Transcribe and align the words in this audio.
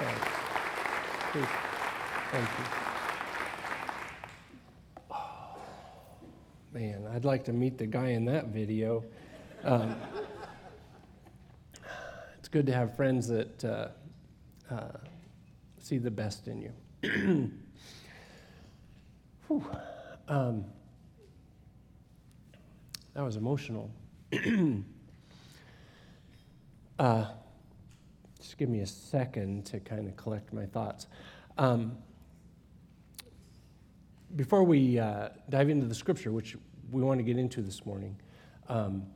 Thanks. 0.00 0.28
Please. 1.30 1.44
Thank 2.32 2.48
you. 2.48 2.64
Oh, 5.10 5.58
man, 6.72 7.06
I'd 7.12 7.26
like 7.26 7.44
to 7.44 7.52
meet 7.52 7.76
the 7.76 7.84
guy 7.84 8.08
in 8.08 8.24
that 8.24 8.46
video. 8.46 9.04
Um, 9.62 9.94
it's 12.38 12.48
good 12.48 12.64
to 12.64 12.72
have 12.72 12.96
friends 12.96 13.28
that 13.28 13.62
uh, 13.62 13.88
uh, 14.72 14.96
see 15.80 15.98
the 15.98 16.10
best 16.10 16.48
in 16.48 16.62
you. 16.62 16.72
um, 20.28 20.64
that 23.12 23.22
was 23.22 23.36
emotional. 23.36 23.90
uh, 26.98 27.26
give 28.60 28.68
me 28.68 28.80
a 28.80 28.86
second 28.86 29.64
to 29.64 29.80
kind 29.80 30.06
of 30.06 30.14
collect 30.18 30.52
my 30.52 30.66
thoughts. 30.66 31.06
Um, 31.56 31.96
before 34.36 34.64
we 34.64 34.98
uh, 34.98 35.30
dive 35.48 35.70
into 35.70 35.86
the 35.86 35.94
scripture, 35.94 36.30
which 36.30 36.58
we 36.90 37.00
want 37.00 37.18
to 37.18 37.24
get 37.24 37.38
into 37.38 37.62
this 37.62 37.86
morning, 37.86 38.14
um, 38.68 39.06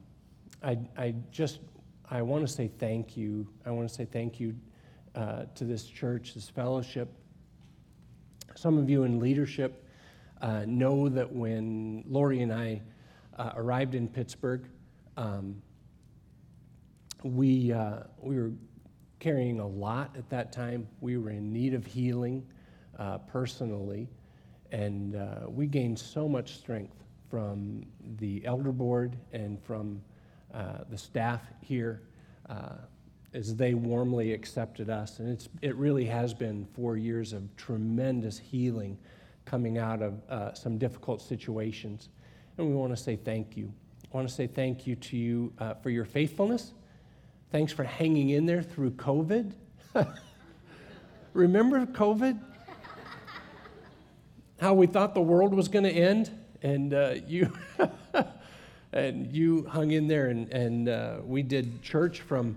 I, 0.62 0.78
I, 0.96 1.14
just 1.30 1.60
I 2.10 2.22
want 2.22 2.46
to 2.46 2.50
say 2.50 2.70
thank 2.78 3.18
you. 3.18 3.46
I 3.66 3.70
want 3.70 3.86
to 3.86 3.94
say 3.94 4.06
thank 4.06 4.40
you 4.40 4.56
uh, 5.14 5.42
to 5.56 5.64
this 5.64 5.84
church, 5.84 6.32
this 6.32 6.48
fellowship. 6.48 7.12
Some 8.54 8.78
of 8.78 8.88
you 8.88 9.02
in 9.02 9.20
leadership 9.20 9.86
uh, 10.40 10.64
know 10.66 11.10
that 11.10 11.30
when 11.30 12.02
Lori 12.08 12.40
and 12.40 12.50
I 12.50 12.80
uh, 13.36 13.52
arrived 13.56 13.94
in 13.94 14.08
Pittsburg, 14.08 14.64
um, 15.18 15.60
we, 17.22 17.74
uh, 17.74 18.04
we 18.22 18.36
were 18.36 18.50
carrying 19.24 19.58
a 19.58 19.66
lot 19.66 20.14
at 20.18 20.28
that 20.28 20.52
time. 20.52 20.86
We 21.00 21.16
were 21.16 21.30
in 21.30 21.50
need 21.50 21.72
of 21.72 21.86
healing 21.86 22.44
uh, 22.98 23.16
personally, 23.16 24.06
and 24.70 25.16
uh, 25.16 25.48
we 25.48 25.66
gained 25.66 25.98
so 25.98 26.28
much 26.28 26.58
strength 26.58 27.02
from 27.30 27.86
the 28.18 28.44
elder 28.44 28.70
board 28.70 29.16
and 29.32 29.58
from 29.64 30.02
uh, 30.52 30.84
the 30.90 30.98
staff 30.98 31.40
here 31.62 32.02
uh, 32.50 32.74
as 33.32 33.56
they 33.56 33.72
warmly 33.72 34.34
accepted 34.34 34.90
us. 34.90 35.20
And 35.20 35.30
it's, 35.30 35.48
it 35.62 35.74
really 35.76 36.04
has 36.04 36.34
been 36.34 36.66
four 36.74 36.98
years 36.98 37.32
of 37.32 37.56
tremendous 37.56 38.38
healing 38.38 38.98
coming 39.46 39.78
out 39.78 40.02
of 40.02 40.20
uh, 40.28 40.52
some 40.52 40.76
difficult 40.76 41.22
situations. 41.22 42.10
And 42.58 42.68
we 42.68 42.74
want 42.74 42.94
to 42.94 43.02
say 43.02 43.16
thank 43.16 43.56
you. 43.56 43.72
I 44.04 44.14
want 44.18 44.28
to 44.28 44.34
say 44.34 44.46
thank 44.46 44.86
you 44.86 44.96
to 44.96 45.16
you 45.16 45.50
uh, 45.58 45.72
for 45.82 45.88
your 45.88 46.04
faithfulness 46.04 46.74
Thanks 47.54 47.72
for 47.72 47.84
hanging 47.84 48.30
in 48.30 48.46
there 48.46 48.62
through 48.62 48.90
COVID. 48.94 49.52
Remember 51.34 51.86
COVID? 51.86 52.36
How 54.60 54.74
we 54.74 54.88
thought 54.88 55.14
the 55.14 55.20
world 55.20 55.54
was 55.54 55.68
going 55.68 55.84
to 55.84 55.90
end, 55.92 56.36
and 56.62 56.92
uh, 56.92 57.14
you 57.28 57.52
and 58.92 59.32
you 59.32 59.68
hung 59.68 59.92
in 59.92 60.08
there, 60.08 60.30
and, 60.30 60.52
and 60.52 60.88
uh, 60.88 61.18
we 61.24 61.44
did 61.44 61.80
church 61.80 62.22
from 62.22 62.56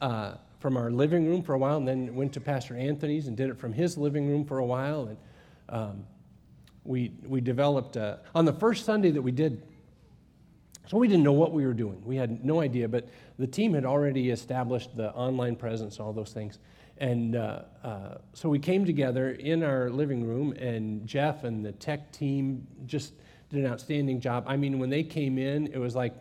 uh, 0.00 0.36
from 0.58 0.78
our 0.78 0.90
living 0.90 1.28
room 1.28 1.42
for 1.42 1.52
a 1.52 1.58
while, 1.58 1.76
and 1.76 1.86
then 1.86 2.14
went 2.14 2.32
to 2.32 2.40
Pastor 2.40 2.74
Anthony's 2.74 3.26
and 3.26 3.36
did 3.36 3.50
it 3.50 3.58
from 3.58 3.74
his 3.74 3.98
living 3.98 4.26
room 4.26 4.46
for 4.46 4.56
a 4.56 4.64
while, 4.64 5.04
and 5.04 5.18
um, 5.68 6.06
we 6.84 7.12
we 7.26 7.42
developed 7.42 7.98
uh, 7.98 8.16
on 8.34 8.46
the 8.46 8.54
first 8.54 8.86
Sunday 8.86 9.10
that 9.10 9.20
we 9.20 9.32
did 9.32 9.60
so 10.86 10.96
we 10.96 11.06
didn't 11.08 11.22
know 11.22 11.32
what 11.32 11.52
we 11.52 11.64
were 11.64 11.74
doing. 11.74 12.02
We 12.04 12.16
had 12.16 12.44
no 12.44 12.60
idea, 12.60 12.88
but 12.88 13.08
the 13.38 13.46
team 13.46 13.74
had 13.74 13.84
already 13.84 14.30
established 14.30 14.96
the 14.96 15.12
online 15.12 15.56
presence, 15.56 16.00
all 16.00 16.12
those 16.12 16.32
things. 16.32 16.58
And 16.98 17.36
uh, 17.36 17.62
uh, 17.82 18.18
so 18.34 18.48
we 18.48 18.58
came 18.58 18.84
together 18.84 19.30
in 19.30 19.62
our 19.62 19.88
living 19.88 20.26
room, 20.26 20.52
and 20.52 21.06
Jeff 21.06 21.44
and 21.44 21.64
the 21.64 21.72
tech 21.72 22.12
team 22.12 22.66
just 22.86 23.14
did 23.48 23.64
an 23.64 23.70
outstanding 23.70 24.20
job. 24.20 24.44
I 24.46 24.56
mean, 24.56 24.78
when 24.78 24.90
they 24.90 25.02
came 25.02 25.38
in, 25.38 25.68
it 25.68 25.78
was 25.78 25.94
like 25.94 26.14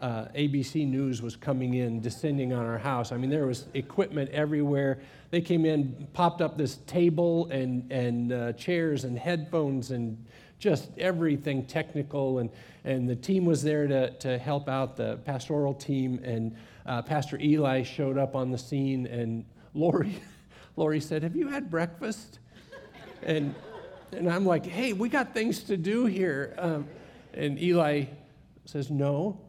uh, 0.00 0.26
ABC 0.34 0.86
News 0.86 1.20
was 1.20 1.36
coming 1.36 1.74
in, 1.74 2.00
descending 2.00 2.52
on 2.52 2.64
our 2.64 2.78
house. 2.78 3.12
I 3.12 3.16
mean, 3.16 3.28
there 3.28 3.46
was 3.46 3.66
equipment 3.74 4.30
everywhere. 4.30 5.00
They 5.30 5.40
came 5.40 5.64
in, 5.64 6.08
popped 6.12 6.40
up 6.40 6.56
this 6.56 6.76
table 6.86 7.48
and, 7.50 7.90
and 7.92 8.32
uh, 8.32 8.52
chairs 8.54 9.04
and 9.04 9.18
headphones 9.18 9.90
and 9.90 10.24
just 10.60 10.90
everything 10.98 11.64
technical. 11.64 12.38
And, 12.38 12.50
and 12.84 13.08
the 13.08 13.16
team 13.16 13.44
was 13.44 13.62
there 13.62 13.88
to, 13.88 14.10
to 14.18 14.38
help 14.38 14.68
out 14.68 14.96
the 14.96 15.18
pastoral 15.24 15.74
team. 15.74 16.20
And 16.22 16.54
uh, 16.86 17.02
Pastor 17.02 17.38
Eli 17.40 17.82
showed 17.82 18.18
up 18.18 18.36
on 18.36 18.50
the 18.50 18.58
scene, 18.58 19.06
and 19.06 19.44
Lori, 19.74 20.20
Lori 20.76 21.00
said, 21.00 21.22
Have 21.24 21.34
you 21.34 21.48
had 21.48 21.70
breakfast? 21.70 22.38
And, 23.22 23.54
and 24.12 24.30
I'm 24.30 24.46
like, 24.46 24.64
Hey, 24.64 24.92
we 24.92 25.08
got 25.08 25.34
things 25.34 25.64
to 25.64 25.76
do 25.76 26.04
here. 26.04 26.54
Um, 26.58 26.86
and 27.34 27.60
Eli 27.60 28.04
says, 28.66 28.90
No. 28.90 29.40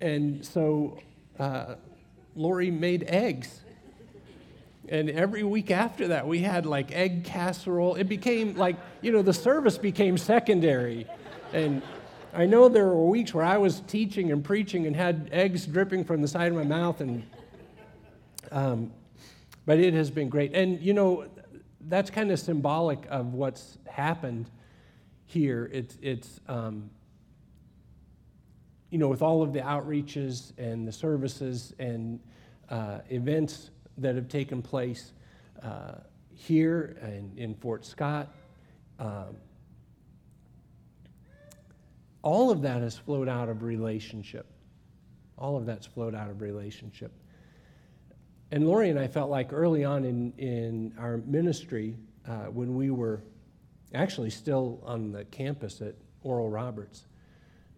and 0.00 0.44
so 0.44 0.98
uh, 1.38 1.74
Lori 2.34 2.70
made 2.70 3.04
eggs 3.04 3.60
and 4.88 5.08
every 5.10 5.44
week 5.44 5.70
after 5.70 6.08
that, 6.08 6.26
we 6.26 6.40
had 6.40 6.66
like 6.66 6.92
egg 6.92 7.24
casserole. 7.24 7.94
It 7.94 8.08
became 8.08 8.56
like, 8.56 8.76
you 9.00 9.12
know, 9.12 9.22
the 9.22 9.32
service 9.32 9.78
became 9.78 10.18
secondary. 10.18 11.06
And 11.52 11.82
I 12.34 12.46
know 12.46 12.68
there 12.68 12.86
were 12.86 13.06
weeks 13.06 13.32
where 13.32 13.44
I 13.44 13.58
was 13.58 13.80
teaching 13.80 14.32
and 14.32 14.44
preaching 14.44 14.86
and 14.86 14.96
had 14.96 15.28
eggs 15.32 15.66
dripping 15.66 16.04
from 16.04 16.20
the 16.20 16.28
side 16.28 16.48
of 16.48 16.56
my 16.56 16.64
mouth. 16.64 17.00
And, 17.00 17.22
um, 18.50 18.92
but 19.66 19.78
it 19.78 19.94
has 19.94 20.10
been 20.10 20.28
great. 20.28 20.54
And, 20.54 20.80
you 20.80 20.94
know, 20.94 21.26
that's 21.88 22.10
kind 22.10 22.30
of 22.32 22.40
symbolic 22.40 23.06
of 23.08 23.34
what's 23.34 23.78
happened 23.86 24.50
here. 25.26 25.70
It's, 25.72 25.96
it's 26.02 26.40
um, 26.48 26.90
you 28.90 28.98
know, 28.98 29.08
with 29.08 29.22
all 29.22 29.42
of 29.42 29.52
the 29.52 29.60
outreaches 29.60 30.52
and 30.58 30.86
the 30.86 30.92
services 30.92 31.72
and 31.78 32.18
uh, 32.68 32.98
events 33.10 33.70
that 33.98 34.14
have 34.14 34.28
taken 34.28 34.62
place 34.62 35.12
uh, 35.62 35.94
here 36.34 36.96
and 37.02 37.38
in 37.38 37.54
Fort 37.54 37.84
Scott. 37.84 38.34
Um, 38.98 39.36
all 42.22 42.50
of 42.50 42.62
that 42.62 42.82
has 42.82 42.96
flowed 42.96 43.28
out 43.28 43.48
of 43.48 43.62
relationship. 43.62 44.46
All 45.36 45.56
of 45.56 45.66
that's 45.66 45.86
flowed 45.86 46.14
out 46.14 46.30
of 46.30 46.40
relationship. 46.40 47.12
And 48.52 48.66
Lori 48.66 48.90
and 48.90 48.98
I 48.98 49.08
felt 49.08 49.30
like 49.30 49.52
early 49.52 49.84
on 49.84 50.04
in, 50.04 50.32
in 50.36 50.94
our 50.98 51.16
ministry, 51.18 51.96
uh, 52.28 52.44
when 52.44 52.74
we 52.74 52.90
were 52.90 53.22
actually 53.94 54.30
still 54.30 54.80
on 54.84 55.10
the 55.10 55.24
campus 55.24 55.80
at 55.80 55.94
Oral 56.22 56.48
Roberts, 56.48 57.06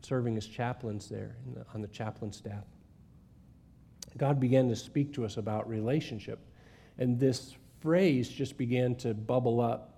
serving 0.03 0.37
as 0.37 0.47
chaplains 0.47 1.09
there 1.09 1.37
the, 1.55 1.65
on 1.75 1.81
the 1.81 1.89
chaplain 1.89 2.33
staff, 2.33 2.65
God 4.17 4.39
began 4.39 4.69
to 4.69 4.77
speak 4.77 5.13
to 5.15 5.25
us 5.25 5.37
about 5.37 5.69
relationship. 5.69 6.39
And 6.99 7.19
this 7.19 7.57
phrase 7.81 8.29
just 8.29 8.57
began 8.57 8.95
to 8.97 9.15
bubble 9.15 9.61
up 9.61 9.91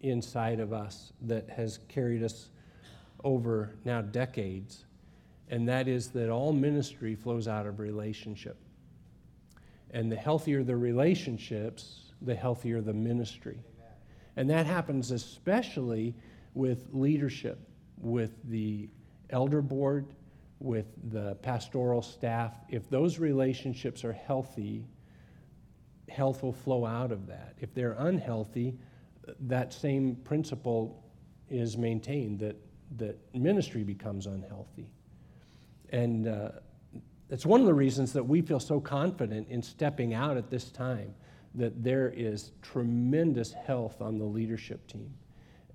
inside 0.00 0.60
of 0.60 0.72
us 0.72 1.12
that 1.22 1.48
has 1.50 1.80
carried 1.88 2.22
us 2.22 2.48
over 3.24 3.74
now 3.84 4.00
decades. 4.00 4.84
And 5.50 5.68
that 5.68 5.88
is 5.88 6.08
that 6.08 6.30
all 6.30 6.52
ministry 6.52 7.14
flows 7.14 7.48
out 7.48 7.66
of 7.66 7.78
relationship. 7.78 8.56
And 9.90 10.10
the 10.12 10.16
healthier 10.16 10.62
the 10.62 10.76
relationships, 10.76 12.12
the 12.22 12.34
healthier 12.34 12.80
the 12.80 12.92
ministry. 12.92 13.58
And 14.36 14.48
that 14.50 14.66
happens 14.66 15.10
especially 15.10 16.14
with 16.54 16.88
leadership, 16.92 17.58
with 18.00 18.32
the 18.48 18.88
elder 19.30 19.62
board, 19.62 20.06
with 20.60 20.86
the 21.10 21.36
pastoral 21.36 22.02
staff, 22.02 22.54
if 22.68 22.88
those 22.90 23.18
relationships 23.18 24.04
are 24.04 24.12
healthy, 24.12 24.86
health 26.08 26.42
will 26.42 26.52
flow 26.52 26.84
out 26.84 27.12
of 27.12 27.26
that. 27.26 27.54
If 27.60 27.74
they're 27.74 27.96
unhealthy, 27.98 28.78
that 29.40 29.72
same 29.72 30.16
principle 30.16 31.04
is 31.48 31.76
maintained 31.76 32.40
that, 32.40 32.56
that 32.96 33.18
ministry 33.34 33.84
becomes 33.84 34.26
unhealthy. 34.26 34.90
And 35.90 36.26
uh, 36.26 36.50
it's 37.30 37.46
one 37.46 37.60
of 37.60 37.66
the 37.66 37.74
reasons 37.74 38.12
that 38.14 38.24
we 38.24 38.40
feel 38.42 38.60
so 38.60 38.80
confident 38.80 39.48
in 39.48 39.62
stepping 39.62 40.14
out 40.14 40.36
at 40.36 40.50
this 40.50 40.70
time 40.70 41.14
that 41.54 41.82
there 41.82 42.12
is 42.14 42.52
tremendous 42.62 43.52
health 43.52 44.00
on 44.00 44.18
the 44.18 44.24
leadership 44.24 44.86
team. 44.86 45.12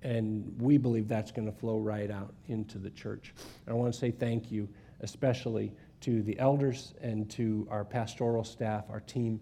And 0.04 0.54
we 0.60 0.76
believe 0.76 1.08
that's 1.08 1.32
going 1.32 1.50
to 1.50 1.58
flow 1.58 1.78
right 1.78 2.10
out 2.10 2.34
into 2.48 2.78
the 2.78 2.90
church. 2.90 3.34
I 3.66 3.72
want 3.72 3.92
to 3.92 3.98
say 3.98 4.10
thank 4.10 4.52
you, 4.52 4.68
especially 5.00 5.72
to 6.02 6.22
the 6.22 6.38
elders 6.38 6.92
and 7.00 7.28
to 7.30 7.66
our 7.70 7.84
pastoral 7.84 8.44
staff, 8.44 8.84
our 8.90 9.00
team, 9.00 9.40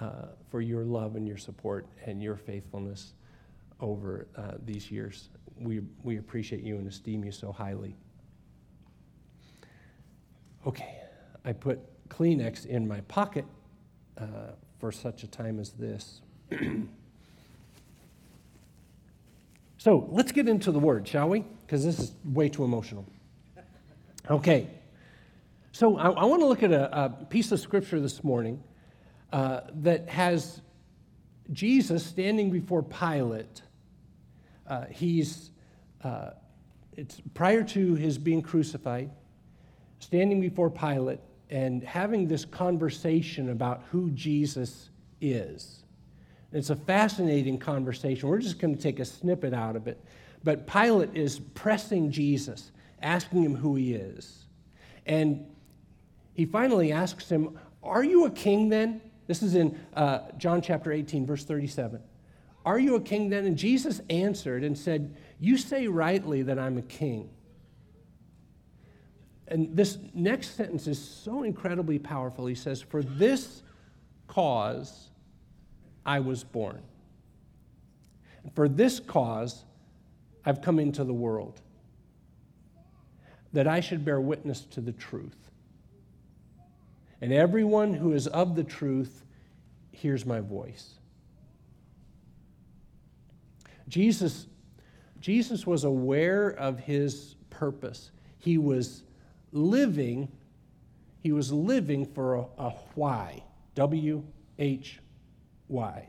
uh, 0.00 0.28
for 0.50 0.60
your 0.62 0.84
love 0.84 1.16
and 1.16 1.28
your 1.28 1.36
support 1.36 1.86
and 2.06 2.22
your 2.22 2.36
faithfulness 2.36 3.12
over 3.80 4.26
uh, 4.36 4.52
these 4.64 4.90
years. 4.90 5.28
We, 5.60 5.82
we 6.02 6.18
appreciate 6.18 6.62
you 6.62 6.76
and 6.76 6.88
esteem 6.88 7.24
you 7.24 7.32
so 7.32 7.52
highly. 7.52 7.96
Okay, 10.66 11.02
I 11.44 11.52
put 11.52 11.80
Kleenex 12.08 12.66
in 12.66 12.88
my 12.88 13.00
pocket 13.02 13.44
uh, 14.16 14.52
for 14.78 14.90
such 14.92 15.22
a 15.22 15.26
time 15.26 15.60
as 15.60 15.72
this. 15.72 16.22
so 19.88 20.06
let's 20.10 20.32
get 20.32 20.50
into 20.50 20.70
the 20.70 20.78
word, 20.78 21.08
shall 21.08 21.30
we? 21.30 21.46
Because 21.64 21.82
this 21.82 21.98
is 21.98 22.12
way 22.22 22.50
too 22.50 22.62
emotional. 22.62 23.06
Okay. 24.30 24.68
So 25.72 25.96
I, 25.96 26.10
I 26.10 26.24
want 26.26 26.42
to 26.42 26.46
look 26.46 26.62
at 26.62 26.72
a, 26.72 27.04
a, 27.04 27.08
piece 27.08 27.52
of 27.52 27.58
scripture 27.58 27.98
this 27.98 28.22
morning 28.22 28.62
uh, 29.32 29.60
that 29.76 30.06
has 30.10 30.60
Jesus 31.54 32.04
standing 32.04 32.50
before 32.50 32.82
Pilate. 32.82 33.62
Uh, 34.66 34.84
he's 34.90 35.52
uh, 36.04 36.32
it's 36.92 37.22
prior 37.32 37.62
to 37.62 37.94
his 37.94 38.18
being 38.18 38.42
crucified, 38.42 39.10
standing 40.00 40.38
before 40.38 40.68
Pilate 40.68 41.20
and 41.48 41.82
having 41.82 42.28
this 42.28 42.44
conversation 42.44 43.48
about 43.48 43.84
who 43.90 44.10
Jesus 44.10 44.90
is. 45.22 45.82
It's 46.52 46.70
a 46.70 46.76
fascinating 46.76 47.58
conversation. 47.58 48.28
We're 48.28 48.38
just 48.38 48.58
going 48.58 48.74
to 48.74 48.80
take 48.80 49.00
a 49.00 49.04
snippet 49.04 49.52
out 49.52 49.76
of 49.76 49.86
it. 49.86 50.02
But 50.44 50.66
Pilate 50.66 51.14
is 51.14 51.40
pressing 51.40 52.10
Jesus, 52.10 52.72
asking 53.02 53.42
him 53.42 53.54
who 53.54 53.74
he 53.74 53.94
is. 53.94 54.46
And 55.04 55.46
he 56.32 56.46
finally 56.46 56.92
asks 56.92 57.28
him, 57.28 57.58
Are 57.82 58.04
you 58.04 58.24
a 58.24 58.30
king 58.30 58.68
then? 58.68 59.00
This 59.26 59.42
is 59.42 59.54
in 59.54 59.78
uh, 59.94 60.20
John 60.38 60.62
chapter 60.62 60.90
18, 60.90 61.26
verse 61.26 61.44
37. 61.44 62.00
Are 62.64 62.78
you 62.78 62.96
a 62.96 63.00
king 63.00 63.28
then? 63.28 63.44
And 63.44 63.56
Jesus 63.56 64.00
answered 64.08 64.64
and 64.64 64.76
said, 64.76 65.16
You 65.38 65.58
say 65.58 65.86
rightly 65.86 66.42
that 66.42 66.58
I'm 66.58 66.78
a 66.78 66.82
king. 66.82 67.30
And 69.48 69.74
this 69.76 69.98
next 70.14 70.56
sentence 70.56 70.86
is 70.86 71.02
so 71.02 71.42
incredibly 71.42 71.98
powerful. 71.98 72.46
He 72.46 72.54
says, 72.54 72.80
For 72.80 73.02
this 73.02 73.62
cause 74.26 75.07
I 76.04 76.20
was 76.20 76.44
born. 76.44 76.80
And 78.42 78.54
for 78.54 78.68
this 78.68 79.00
cause 79.00 79.64
I've 80.44 80.62
come 80.62 80.78
into 80.78 81.04
the 81.04 81.12
world, 81.12 81.60
that 83.52 83.66
I 83.66 83.80
should 83.80 84.04
bear 84.04 84.20
witness 84.20 84.60
to 84.70 84.80
the 84.80 84.92
truth. 84.92 85.50
And 87.20 87.32
everyone 87.32 87.94
who 87.94 88.12
is 88.12 88.26
of 88.26 88.54
the 88.54 88.64
truth 88.64 89.24
hears 89.90 90.24
my 90.24 90.40
voice. 90.40 90.94
Jesus, 93.88 94.46
Jesus 95.20 95.66
was 95.66 95.84
aware 95.84 96.50
of 96.50 96.78
his 96.78 97.34
purpose. 97.50 98.12
He 98.38 98.58
was 98.58 99.02
living, 99.50 100.28
he 101.20 101.32
was 101.32 101.52
living 101.52 102.06
for 102.06 102.36
a, 102.36 102.44
a 102.58 102.70
why. 102.94 103.42
W 103.74 104.22
H 104.58 105.00
Y. 105.68 106.08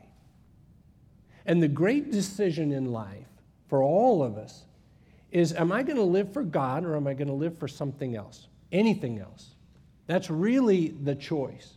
And 1.46 1.62
the 1.62 1.68
great 1.68 2.10
decision 2.10 2.72
in 2.72 2.92
life 2.92 3.28
for 3.68 3.82
all 3.82 4.22
of 4.22 4.36
us 4.36 4.64
is 5.30 5.52
am 5.52 5.70
I 5.72 5.82
going 5.82 5.96
to 5.96 6.02
live 6.02 6.32
for 6.32 6.42
God 6.42 6.84
or 6.84 6.96
am 6.96 7.06
I 7.06 7.14
going 7.14 7.28
to 7.28 7.34
live 7.34 7.58
for 7.58 7.68
something 7.68 8.16
else? 8.16 8.48
Anything 8.72 9.18
else? 9.18 9.50
That's 10.06 10.28
really 10.30 10.88
the 10.88 11.14
choice. 11.14 11.74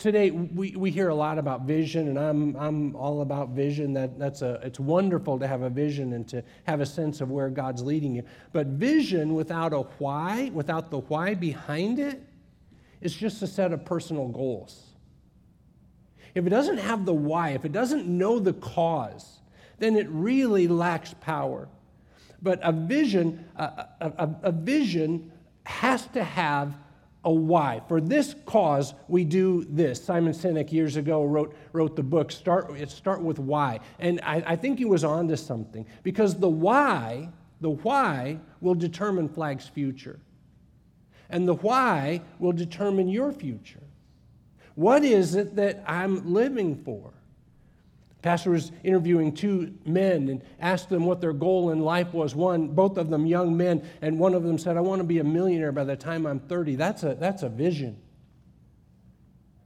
today 0.00 0.30
we, 0.30 0.74
we 0.76 0.90
hear 0.90 1.10
a 1.10 1.14
lot 1.14 1.38
about 1.38 1.62
vision 1.62 2.08
and 2.08 2.18
I'm, 2.18 2.56
I'm 2.56 2.96
all 2.96 3.20
about 3.20 3.50
vision 3.50 3.92
that, 3.92 4.18
that's 4.18 4.40
a, 4.40 4.58
it's 4.62 4.80
wonderful 4.80 5.38
to 5.38 5.46
have 5.46 5.60
a 5.60 5.68
vision 5.68 6.14
and 6.14 6.26
to 6.28 6.42
have 6.64 6.80
a 6.80 6.86
sense 6.86 7.20
of 7.20 7.30
where 7.30 7.50
god's 7.50 7.82
leading 7.82 8.14
you 8.14 8.24
but 8.52 8.66
vision 8.66 9.34
without 9.34 9.74
a 9.74 9.80
why 9.98 10.50
without 10.54 10.90
the 10.90 11.00
why 11.00 11.34
behind 11.34 11.98
it 11.98 12.22
is 13.00 13.14
just 13.14 13.42
a 13.42 13.46
set 13.46 13.72
of 13.72 13.84
personal 13.84 14.28
goals 14.28 14.86
if 16.34 16.46
it 16.46 16.50
doesn't 16.50 16.78
have 16.78 17.04
the 17.04 17.14
why 17.14 17.50
if 17.50 17.64
it 17.64 17.72
doesn't 17.72 18.06
know 18.06 18.38
the 18.38 18.52
cause 18.54 19.40
then 19.78 19.96
it 19.96 20.06
really 20.10 20.68
lacks 20.68 21.14
power 21.20 21.68
but 22.42 22.58
a 22.62 22.72
vision 22.72 23.44
a, 23.56 23.86
a, 24.00 24.30
a 24.44 24.52
vision 24.52 25.30
has 25.64 26.06
to 26.08 26.22
have 26.22 26.74
a 27.24 27.32
why. 27.32 27.82
For 27.88 28.00
this 28.00 28.34
cause, 28.46 28.94
we 29.08 29.24
do 29.24 29.64
this. 29.68 30.02
Simon 30.02 30.32
Sinek 30.32 30.72
years 30.72 30.96
ago 30.96 31.24
wrote, 31.24 31.54
wrote 31.72 31.96
the 31.96 32.02
book, 32.02 32.32
Start, 32.32 32.72
Start 32.90 33.22
with 33.22 33.38
Why. 33.38 33.80
And 33.98 34.20
I, 34.22 34.42
I 34.46 34.56
think 34.56 34.78
he 34.78 34.84
was 34.84 35.04
on 35.04 35.28
to 35.28 35.36
something 35.36 35.86
because 36.02 36.38
the 36.38 36.48
why, 36.48 37.28
the 37.60 37.70
why 37.70 38.38
will 38.60 38.74
determine 38.74 39.28
Flag's 39.28 39.68
future. 39.68 40.18
And 41.30 41.48
the 41.48 41.54
why 41.54 42.22
will 42.38 42.52
determine 42.52 43.08
your 43.08 43.32
future. 43.32 43.82
What 44.74 45.04
is 45.04 45.34
it 45.34 45.56
that 45.56 45.82
I'm 45.86 46.32
living 46.32 46.82
for? 46.84 47.12
Pastor 48.22 48.50
was 48.50 48.70
interviewing 48.84 49.32
two 49.32 49.74
men 49.86 50.28
and 50.28 50.42
asked 50.60 50.90
them 50.90 51.06
what 51.06 51.20
their 51.20 51.32
goal 51.32 51.70
in 51.70 51.80
life 51.80 52.12
was. 52.12 52.34
One, 52.34 52.68
both 52.68 52.98
of 52.98 53.08
them 53.08 53.26
young 53.26 53.56
men, 53.56 53.88
and 54.02 54.18
one 54.18 54.34
of 54.34 54.42
them 54.42 54.58
said, 54.58 54.76
I 54.76 54.80
want 54.80 55.00
to 55.00 55.04
be 55.04 55.18
a 55.20 55.24
millionaire 55.24 55.72
by 55.72 55.84
the 55.84 55.96
time 55.96 56.26
I'm 56.26 56.40
30. 56.40 56.76
That's 56.76 57.02
a, 57.02 57.14
that's 57.14 57.42
a 57.42 57.48
vision. 57.48 57.96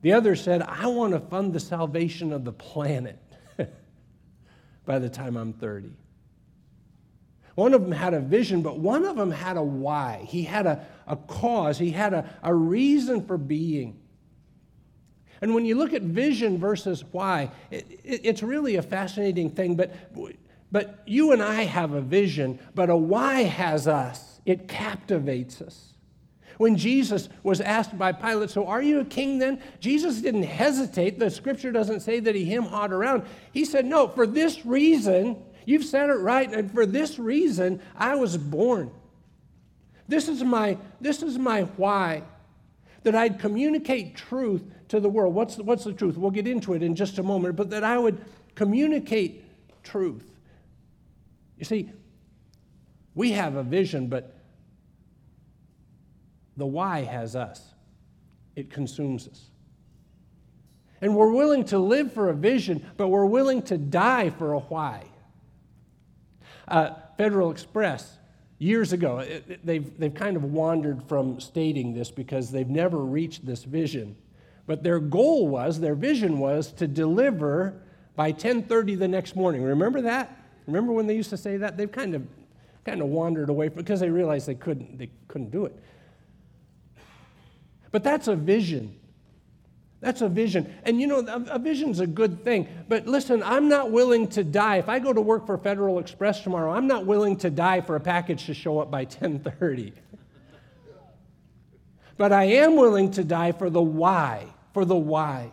The 0.03 0.13
other 0.13 0.37
said, 0.37 0.63
I 0.63 0.87
want 0.87 1.15
to 1.15 1.21
fund 1.21 1.53
the 1.53 1.61
salvation 1.61 2.33
of 2.33 2.45
the 2.45 2.53
planet 2.53 3.19
by 4.85 4.99
the 4.99 5.09
time 5.09 5.37
I'm 5.37 5.53
30. 5.53 5.91
One 7.55 7.73
of 7.73 7.83
them 7.83 7.93
had 7.93 8.15
a 8.15 8.21
vision, 8.21 8.63
but 8.63 8.79
one 8.79 9.05
of 9.05 9.17
them 9.17 9.31
had 9.31 9.57
a 9.57 9.63
why. 9.63 10.25
He 10.29 10.43
had 10.43 10.67
a, 10.67 10.87
a 11.07 11.17
cause, 11.17 11.79
he 11.79 11.91
had 11.91 12.13
a, 12.13 12.29
a 12.43 12.53
reason 12.55 13.25
for 13.25 13.39
being. 13.39 14.01
And 15.41 15.55
when 15.55 15.65
you 15.65 15.77
look 15.77 15.93
at 15.93 16.03
vision 16.03 16.59
versus 16.59 17.05
why, 17.13 17.51
it, 17.71 17.87
it, 18.03 18.21
it's 18.25 18.43
really 18.43 18.77
a 18.77 18.83
fascinating 18.83 19.51
thing. 19.51 19.77
But, 19.77 19.95
but 20.73 21.03
you 21.07 21.33
and 21.33 21.43
I 21.43 21.65
have 21.65 21.93
a 21.93 22.01
vision, 22.01 22.59
but 22.75 22.91
a 22.91 22.97
why 22.97 23.43
has 23.43 23.87
us. 23.87 24.41
It 24.47 24.69
captivates 24.69 25.61
us. 25.61 25.95
When 26.59 26.77
Jesus 26.77 27.29
was 27.43 27.61
asked 27.61 27.99
by 27.99 28.13
Pilate, 28.13 28.51
So 28.51 28.67
are 28.67 28.83
you 28.83 29.01
a 29.01 29.05
king 29.05 29.39
then? 29.39 29.61
Jesus 29.81 30.21
didn't 30.21 30.45
hesitate. 30.45 31.19
The 31.19 31.31
scripture 31.31 31.73
doesn't 31.73 32.01
say 32.01 32.21
that 32.21 32.35
he 32.35 32.45
hem 32.45 32.65
hawed 32.65 32.93
around. 32.93 33.25
He 33.53 33.65
said, 33.65 33.85
No, 33.85 34.09
for 34.09 34.27
this 34.27 34.65
reason, 34.65 35.43
you've 35.65 35.85
said 35.85 36.11
it 36.11 36.15
right, 36.15 36.53
and 36.53 36.71
for 36.71 36.87
this 36.87 37.19
reason, 37.19 37.81
I 37.97 38.15
was 38.15 38.37
born. 38.37 38.91
This 40.09 40.29
is 40.29 40.43
my, 40.43 40.79
this 41.01 41.23
is 41.23 41.39
my 41.39 41.63
why 41.63 42.23
that 43.05 43.15
I'd 43.15 43.39
communicate 43.39 44.17
truth 44.17 44.63
to 44.89 45.01
the 45.01 45.09
world. 45.09 45.35
What's, 45.35 45.57
the, 45.57 45.63
what's 45.63 45.85
the 45.85 45.93
truth? 45.93 46.17
We'll 46.17 46.31
get 46.31 46.47
into 46.47 46.75
it 46.75 46.83
in 46.83 46.95
just 46.95 47.19
a 47.19 47.23
moment, 47.23 47.57
but 47.57 47.71
that 47.71 47.85
I 47.85 47.99
would 47.99 48.23
communicate 48.55 49.45
truth. 49.83 50.31
You 51.59 51.65
see, 51.65 51.91
we 53.15 53.33
have 53.33 53.57
a 53.57 53.63
vision, 53.63 54.09
but 54.09 54.35
the 56.57 56.67
why 56.67 57.03
has 57.03 57.37
us, 57.37 57.75
it 58.57 58.71
consumes 58.71 59.29
us. 59.29 59.51
And 61.01 61.15
we're 61.15 61.33
willing 61.33 61.65
to 61.67 61.79
live 61.79 62.13
for 62.13 62.31
a 62.31 62.35
vision, 62.35 62.85
but 62.97 63.09
we're 63.09 63.27
willing 63.27 63.63
to 63.63 63.77
die 63.77 64.31
for 64.31 64.55
a 64.55 64.61
why. 64.61 65.05
Uh, 66.67 66.91
Federal 67.17 67.51
Express 67.51 68.19
years 68.59 68.93
ago, 68.93 69.19
it, 69.19 69.65
they've, 69.65 69.99
they've 69.99 70.15
kind 70.15 70.37
of 70.37 70.45
wandered 70.45 71.03
from 71.05 71.41
stating 71.41 71.95
this 71.95 72.11
because 72.11 72.51
they've 72.51 72.69
never 72.69 72.99
reached 72.99 73.45
this 73.45 73.65
vision. 73.65 74.17
But 74.67 74.83
their 74.83 74.99
goal 74.99 75.49
was, 75.49 75.81
their 75.81 75.95
vision 75.95 76.39
was 76.39 76.73
to 76.73 76.87
deliver 76.87 77.81
by 78.17 78.33
10:30 78.33 78.99
the 78.99 79.09
next 79.09 79.37
morning. 79.37 79.63
Remember 79.63 80.01
that? 80.03 80.37
Remember 80.67 80.93
when 80.93 81.07
they 81.07 81.17
used 81.17 81.31
to 81.31 81.37
say 81.37 81.57
that? 81.59 81.77
They've 81.77 81.91
kind 81.91 82.15
of 82.15 82.27
kind 82.85 83.01
of 83.01 83.09
wandered 83.09 83.49
away 83.49 83.69
because 83.69 84.01
they 84.01 84.11
realized 84.11 84.47
they 84.47 84.55
couldn't 84.55 84.99
they 84.99 85.11
couldn't 85.29 85.51
do 85.51 85.67
it. 85.67 85.79
But 87.91 88.03
that's 88.03 88.29
a 88.29 88.37
vision. 88.37 88.99
That's 90.05 90.21
a 90.21 90.29
vision. 90.29 90.71
And 90.85 91.01
you 91.01 91.07
know, 91.07 91.21
a, 91.27 91.59
vision's 91.59 91.99
a 91.99 92.07
good 92.07 92.45
thing. 92.45 92.69
But 92.91 93.07
listen, 93.07 93.43
I'm 93.43 93.71
not 93.71 93.91
willing 93.91 94.29
to 94.29 94.45
die. 94.45 94.77
If 94.77 94.91
I 94.91 94.99
go 94.99 95.15
to 95.15 95.21
work 95.23 95.47
for 95.47 95.57
Federal 95.57 95.99
Express 95.99 96.43
tomorrow, 96.43 96.73
I'm 96.73 96.87
not 96.87 97.07
willing 97.07 97.39
to 97.39 97.49
die 97.49 97.81
for 97.81 97.97
a 97.97 98.01
package 98.01 98.45
to 98.45 98.53
show 98.53 98.81
up 98.81 98.91
by 98.91 99.05
1030. 99.05 99.95
but 102.19 102.33
I 102.33 102.45
am 102.45 102.77
willing 102.77 103.13
to 103.13 103.25
die 103.25 103.53
for 103.53 103.71
the 103.71 103.81
why, 103.81 104.45
for 104.75 104.85
the 104.85 104.95
why. 104.95 105.51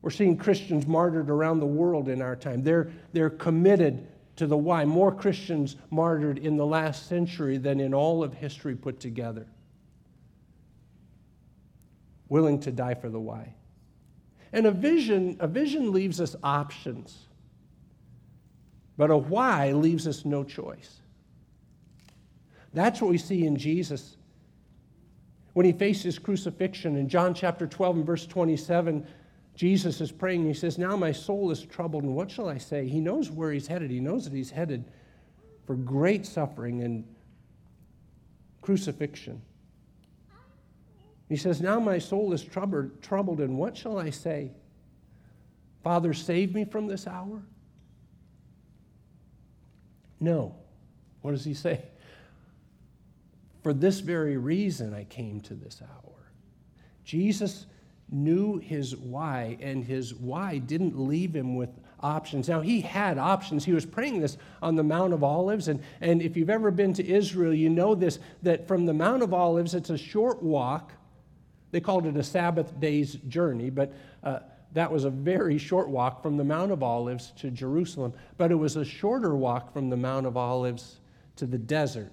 We're 0.00 0.08
seeing 0.08 0.38
Christians 0.38 0.86
martyred 0.86 1.28
around 1.28 1.60
the 1.60 1.66
world 1.66 2.08
in 2.08 2.22
our 2.22 2.36
time. 2.36 2.62
They're, 2.62 2.90
they're 3.12 3.28
committed 3.28 4.08
to 4.36 4.46
the 4.46 4.56
why. 4.56 4.86
More 4.86 5.12
Christians 5.12 5.76
martyred 5.90 6.38
in 6.38 6.56
the 6.56 6.64
last 6.64 7.06
century 7.06 7.58
than 7.58 7.80
in 7.80 7.92
all 7.92 8.24
of 8.24 8.32
history 8.32 8.74
put 8.74 8.98
together 8.98 9.46
willing 12.34 12.58
to 12.58 12.72
die 12.72 12.94
for 12.94 13.08
the 13.08 13.20
why. 13.20 13.54
And 14.52 14.66
a 14.66 14.72
vision, 14.72 15.36
a 15.38 15.46
vision 15.46 15.92
leaves 15.92 16.20
us 16.20 16.34
options, 16.42 17.28
but 18.96 19.08
a 19.08 19.16
why 19.16 19.70
leaves 19.70 20.08
us 20.08 20.24
no 20.24 20.42
choice. 20.42 20.96
That's 22.72 23.00
what 23.00 23.12
we 23.12 23.18
see 23.18 23.46
in 23.46 23.54
Jesus. 23.54 24.16
When 25.52 25.64
he 25.64 25.70
faced 25.70 26.02
his 26.02 26.18
crucifixion 26.18 26.96
in 26.96 27.08
John 27.08 27.34
chapter 27.34 27.68
12 27.68 27.98
and 27.98 28.04
verse 28.04 28.26
27, 28.26 29.06
Jesus 29.54 30.00
is 30.00 30.10
praying. 30.10 30.44
He 30.44 30.54
says, 30.54 30.76
Now 30.76 30.96
my 30.96 31.12
soul 31.12 31.52
is 31.52 31.62
troubled, 31.62 32.02
and 32.02 32.16
what 32.16 32.32
shall 32.32 32.48
I 32.48 32.58
say? 32.58 32.88
He 32.88 32.98
knows 32.98 33.30
where 33.30 33.52
he's 33.52 33.68
headed. 33.68 33.92
He 33.92 34.00
knows 34.00 34.24
that 34.24 34.32
he's 34.32 34.50
headed 34.50 34.90
for 35.68 35.76
great 35.76 36.26
suffering 36.26 36.82
and 36.82 37.04
crucifixion. 38.60 39.40
He 41.28 41.36
says, 41.36 41.60
Now 41.60 41.80
my 41.80 41.98
soul 41.98 42.32
is 42.32 42.42
troubled, 42.42 43.02
troubled, 43.02 43.40
and 43.40 43.56
what 43.56 43.76
shall 43.76 43.98
I 43.98 44.10
say? 44.10 44.50
Father, 45.82 46.14
save 46.14 46.54
me 46.54 46.64
from 46.64 46.86
this 46.86 47.06
hour? 47.06 47.42
No. 50.20 50.54
What 51.22 51.32
does 51.32 51.44
he 51.44 51.54
say? 51.54 51.82
For 53.62 53.72
this 53.72 54.00
very 54.00 54.36
reason 54.36 54.92
I 54.94 55.04
came 55.04 55.40
to 55.42 55.54
this 55.54 55.80
hour. 55.82 56.12
Jesus 57.04 57.66
knew 58.10 58.58
his 58.58 58.96
why, 58.96 59.56
and 59.60 59.84
his 59.84 60.14
why 60.14 60.58
didn't 60.58 60.98
leave 60.98 61.34
him 61.34 61.56
with 61.56 61.70
options. 62.00 62.48
Now, 62.48 62.60
he 62.60 62.80
had 62.82 63.18
options. 63.18 63.64
He 63.64 63.72
was 63.72 63.86
praying 63.86 64.20
this 64.20 64.36
on 64.62 64.76
the 64.76 64.82
Mount 64.82 65.12
of 65.12 65.24
Olives. 65.24 65.68
And, 65.68 65.82
and 66.00 66.20
if 66.20 66.36
you've 66.36 66.50
ever 66.50 66.70
been 66.70 66.92
to 66.94 67.06
Israel, 67.06 67.54
you 67.54 67.70
know 67.70 67.94
this 67.94 68.18
that 68.42 68.68
from 68.68 68.84
the 68.84 68.92
Mount 68.92 69.22
of 69.22 69.32
Olives, 69.32 69.74
it's 69.74 69.90
a 69.90 69.98
short 69.98 70.42
walk. 70.42 70.92
They 71.74 71.80
called 71.80 72.06
it 72.06 72.16
a 72.16 72.22
Sabbath 72.22 72.78
day's 72.78 73.14
journey, 73.14 73.68
but 73.68 73.92
uh, 74.22 74.38
that 74.74 74.92
was 74.92 75.02
a 75.02 75.10
very 75.10 75.58
short 75.58 75.88
walk 75.88 76.22
from 76.22 76.36
the 76.36 76.44
Mount 76.44 76.70
of 76.70 76.84
Olives 76.84 77.32
to 77.38 77.50
Jerusalem. 77.50 78.12
But 78.36 78.52
it 78.52 78.54
was 78.54 78.76
a 78.76 78.84
shorter 78.84 79.34
walk 79.34 79.72
from 79.72 79.90
the 79.90 79.96
Mount 79.96 80.24
of 80.24 80.36
Olives 80.36 81.00
to 81.34 81.46
the 81.46 81.58
desert. 81.58 82.12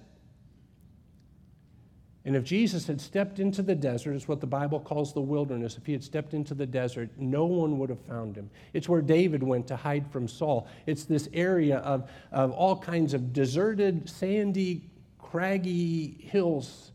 And 2.24 2.34
if 2.34 2.42
Jesus 2.42 2.88
had 2.88 3.00
stepped 3.00 3.38
into 3.38 3.62
the 3.62 3.76
desert, 3.76 4.14
it's 4.14 4.26
what 4.26 4.40
the 4.40 4.48
Bible 4.48 4.80
calls 4.80 5.14
the 5.14 5.20
wilderness, 5.20 5.76
if 5.76 5.86
he 5.86 5.92
had 5.92 6.02
stepped 6.02 6.34
into 6.34 6.54
the 6.54 6.66
desert, 6.66 7.10
no 7.16 7.44
one 7.44 7.78
would 7.78 7.88
have 7.88 8.00
found 8.00 8.34
him. 8.34 8.50
It's 8.72 8.88
where 8.88 9.00
David 9.00 9.44
went 9.44 9.68
to 9.68 9.76
hide 9.76 10.10
from 10.10 10.26
Saul. 10.26 10.66
It's 10.86 11.04
this 11.04 11.28
area 11.32 11.76
of, 11.78 12.10
of 12.32 12.50
all 12.50 12.76
kinds 12.76 13.14
of 13.14 13.32
deserted, 13.32 14.10
sandy, 14.10 14.90
craggy 15.20 16.16
hills. 16.18 16.91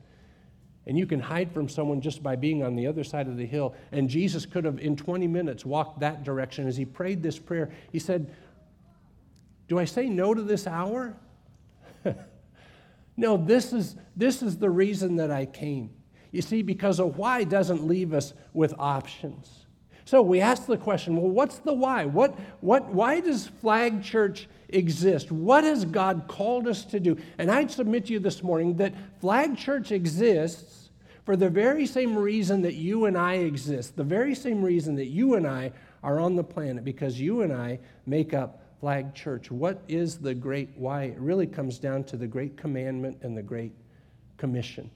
And 0.87 0.97
you 0.97 1.05
can 1.05 1.19
hide 1.19 1.51
from 1.51 1.69
someone 1.69 2.01
just 2.01 2.23
by 2.23 2.35
being 2.35 2.63
on 2.63 2.75
the 2.75 2.87
other 2.87 3.03
side 3.03 3.27
of 3.27 3.37
the 3.37 3.45
hill. 3.45 3.75
And 3.91 4.09
Jesus 4.09 4.45
could 4.45 4.63
have, 4.63 4.79
in 4.79 4.95
20 4.95 5.27
minutes, 5.27 5.65
walked 5.65 5.99
that 5.99 6.23
direction. 6.23 6.67
As 6.67 6.77
he 6.77 6.85
prayed 6.85 7.21
this 7.21 7.37
prayer, 7.37 7.69
he 7.91 7.99
said, 7.99 8.33
Do 9.67 9.77
I 9.77 9.85
say 9.85 10.07
no 10.07 10.33
to 10.33 10.41
this 10.41 10.65
hour? 10.65 11.15
No, 13.17 13.35
this 13.35 13.73
is, 13.73 13.95
this 14.15 14.43
is 14.43 14.57
the 14.57 14.69
reason 14.69 15.15
that 15.15 15.31
I 15.31 15.47
came. 15.47 15.89
You 16.31 16.43
see, 16.43 16.61
because 16.61 16.99
a 16.99 17.05
why 17.05 17.43
doesn't 17.43 17.85
leave 17.85 18.13
us 18.13 18.33
with 18.53 18.73
options. 18.77 19.65
So 20.05 20.21
we 20.21 20.39
ask 20.39 20.67
the 20.67 20.77
question 20.77 21.17
well, 21.17 21.31
what's 21.31 21.57
the 21.57 21.73
why? 21.73 22.05
What, 22.05 22.37
what, 22.61 22.93
why 22.93 23.19
does 23.19 23.47
Flag 23.47 24.03
Church 24.03 24.47
exist? 24.69 25.31
What 25.31 25.63
has 25.63 25.85
God 25.85 26.25
called 26.27 26.67
us 26.67 26.85
to 26.85 26.99
do? 26.99 27.17
And 27.37 27.49
I'd 27.51 27.71
submit 27.71 28.05
to 28.07 28.13
you 28.13 28.19
this 28.19 28.43
morning 28.43 28.77
that 28.77 28.93
Flag 29.19 29.57
Church 29.57 29.91
exists 29.91 30.89
for 31.25 31.35
the 31.35 31.49
very 31.49 31.85
same 31.85 32.17
reason 32.17 32.61
that 32.61 32.75
you 32.75 33.05
and 33.05 33.17
I 33.17 33.33
exist, 33.33 33.95
the 33.95 34.03
very 34.03 34.33
same 34.33 34.63
reason 34.63 34.95
that 34.95 35.07
you 35.07 35.35
and 35.35 35.45
I 35.45 35.73
are 36.01 36.19
on 36.19 36.35
the 36.35 36.43
planet, 36.43 36.85
because 36.85 37.19
you 37.19 37.41
and 37.41 37.51
I 37.51 37.79
make 38.05 38.33
up 38.33 38.63
flag 38.79 39.13
church. 39.13 39.51
What 39.51 39.81
is 39.87 40.17
the 40.17 40.33
great 40.33 40.69
why? 40.75 41.03
It 41.03 41.19
really 41.19 41.47
comes 41.47 41.79
down 41.79 42.03
to 42.05 42.17
the 42.17 42.27
great 42.27 42.55
commandment 42.55 43.17
and 43.23 43.35
the 43.35 43.41
great 43.41 43.73
commission. 44.37 44.89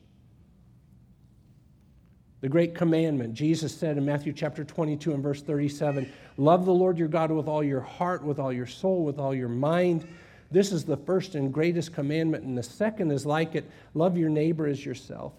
The 2.41 2.49
great 2.49 2.73
commandment, 2.73 3.35
Jesus 3.35 3.73
said 3.73 3.97
in 3.97 4.05
Matthew 4.05 4.33
chapter 4.33 4.63
22 4.63 5.13
and 5.13 5.21
verse 5.21 5.43
37 5.43 6.11
Love 6.37 6.65
the 6.65 6.73
Lord 6.73 6.97
your 6.97 7.07
God 7.07 7.31
with 7.31 7.47
all 7.47 7.63
your 7.63 7.81
heart, 7.81 8.23
with 8.23 8.39
all 8.39 8.51
your 8.51 8.65
soul, 8.65 9.05
with 9.05 9.19
all 9.19 9.33
your 9.33 9.47
mind. 9.47 10.07
This 10.49 10.71
is 10.71 10.83
the 10.83 10.97
first 10.97 11.35
and 11.35 11.53
greatest 11.53 11.93
commandment, 11.93 12.43
and 12.43 12.57
the 12.57 12.63
second 12.63 13.11
is 13.11 13.27
like 13.27 13.53
it 13.53 13.69
love 13.93 14.17
your 14.17 14.29
neighbor 14.29 14.65
as 14.65 14.83
yourself. 14.83 15.33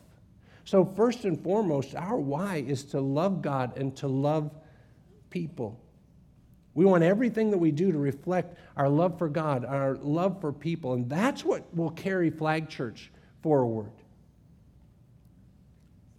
So, 0.64 0.85
first 0.85 1.25
and 1.25 1.42
foremost, 1.42 1.97
our 1.97 2.16
why 2.16 2.59
is 2.59 2.85
to 2.87 3.00
love 3.00 3.42
God 3.42 3.76
and 3.76 3.97
to 3.97 4.06
love 4.06 4.52
people. 5.28 5.80
We 6.75 6.85
want 6.85 7.02
everything 7.02 7.50
that 7.50 7.59
we 7.59 7.73
do 7.73 7.90
to 7.90 7.99
reflect 7.99 8.56
our 8.76 8.88
love 8.88 9.18
for 9.18 9.28
God, 9.28 9.64
our 9.64 9.97
love 9.97 10.40
for 10.40 10.52
people, 10.52 10.94
and 10.94 11.11
that's 11.11 11.44
what 11.44 11.64
will 11.75 11.90
carry 11.90 12.30
Flag 12.30 12.68
Church 12.68 13.11
forward. 13.42 13.90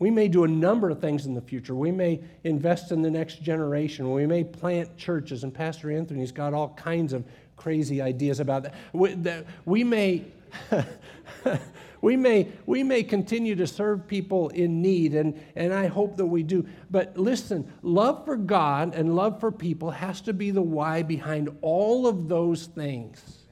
We 0.04 0.12
may 0.12 0.28
do 0.28 0.44
a 0.44 0.50
number 0.50 0.90
of 0.90 1.00
things 1.00 1.28
in 1.28 1.34
the 1.34 1.40
future. 1.40 1.74
We 1.74 1.90
may 1.90 2.20
invest 2.44 2.92
in 2.92 3.02
the 3.02 3.10
next 3.10 3.42
generation. 3.42 4.12
We 4.12 4.28
may 4.28 4.44
plant 4.44 4.98
churches, 4.98 5.46
and 5.46 5.54
Pastor 5.54 5.90
Anthony's 5.90 6.34
got 6.34 6.54
all 6.54 6.74
kinds 6.74 7.14
of 7.14 7.24
crazy 7.56 8.02
ideas 8.02 8.42
about 8.42 8.64
that. 8.64 8.74
We, 8.92 9.16
we 9.64 9.86
may. 9.86 10.26
We 12.02 12.18
may, 12.18 12.50
we 12.66 12.84
may 12.84 13.04
continue 13.04 13.56
to 13.56 13.66
serve 13.66 14.10
people 14.10 14.50
in 14.50 14.82
need, 14.82 15.16
and, 15.16 15.42
and 15.56 15.74
I 15.74 15.88
hope 15.88 16.18
that 16.18 16.26
we 16.26 16.44
do. 16.44 16.68
But 16.92 17.16
listen, 17.18 17.72
love 17.82 18.26
for 18.26 18.36
God 18.36 18.94
and 18.94 19.16
love 19.16 19.40
for 19.40 19.54
people 19.54 19.90
has 19.90 20.20
to 20.24 20.34
be 20.34 20.52
the 20.52 20.62
why 20.62 21.04
behind 21.04 21.48
all 21.62 22.06
of 22.06 22.28
those 22.28 22.66
things. 22.66 23.46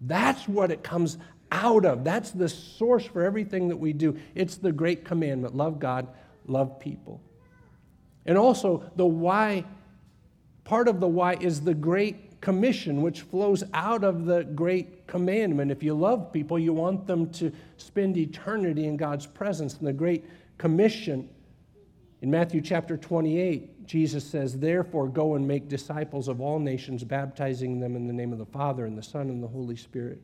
That's 0.00 0.48
what 0.48 0.70
it 0.70 0.82
comes 0.82 1.18
out 1.52 1.84
of. 1.84 2.04
That's 2.04 2.30
the 2.30 2.48
source 2.48 3.04
for 3.04 3.22
everything 3.22 3.68
that 3.68 3.76
we 3.76 3.92
do. 3.92 4.18
It's 4.34 4.56
the 4.56 4.72
great 4.72 5.04
commandment 5.04 5.54
love 5.54 5.78
God, 5.78 6.08
love 6.46 6.78
people. 6.80 7.20
And 8.26 8.38
also, 8.38 8.90
the 8.96 9.06
why, 9.06 9.64
part 10.64 10.88
of 10.88 11.00
the 11.00 11.08
why 11.08 11.34
is 11.34 11.60
the 11.60 11.74
great 11.74 12.40
commission, 12.40 13.02
which 13.02 13.22
flows 13.22 13.64
out 13.72 14.04
of 14.04 14.26
the 14.26 14.44
great 14.44 15.06
commandment. 15.06 15.70
If 15.70 15.82
you 15.82 15.94
love 15.94 16.32
people, 16.32 16.58
you 16.58 16.72
want 16.72 17.06
them 17.06 17.30
to 17.32 17.52
spend 17.78 18.16
eternity 18.16 18.86
in 18.86 18.96
God's 18.96 19.26
presence. 19.26 19.78
And 19.78 19.86
the 19.86 19.92
great 19.92 20.24
commission 20.58 21.28
in 22.24 22.30
Matthew 22.30 22.62
chapter 22.62 22.96
28, 22.96 23.86
Jesus 23.86 24.24
says, 24.24 24.58
Therefore, 24.58 25.08
go 25.08 25.34
and 25.34 25.46
make 25.46 25.68
disciples 25.68 26.28
of 26.28 26.40
all 26.40 26.58
nations, 26.58 27.04
baptizing 27.04 27.80
them 27.80 27.96
in 27.96 28.06
the 28.06 28.14
name 28.14 28.32
of 28.32 28.38
the 28.38 28.46
Father, 28.46 28.86
and 28.86 28.96
the 28.96 29.02
Son, 29.02 29.28
and 29.28 29.42
the 29.42 29.48
Holy 29.48 29.76
Spirit, 29.76 30.22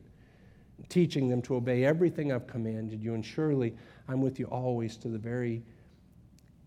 teaching 0.89 1.27
them 1.27 1.41
to 1.43 1.55
obey 1.55 1.85
everything 1.85 2.31
I've 2.31 2.47
commanded 2.47 3.01
you. 3.01 3.13
And 3.13 3.25
surely 3.25 3.75
I'm 4.07 4.21
with 4.21 4.39
you 4.39 4.45
always 4.45 4.97
to 4.97 5.07
the 5.07 5.17
very 5.17 5.63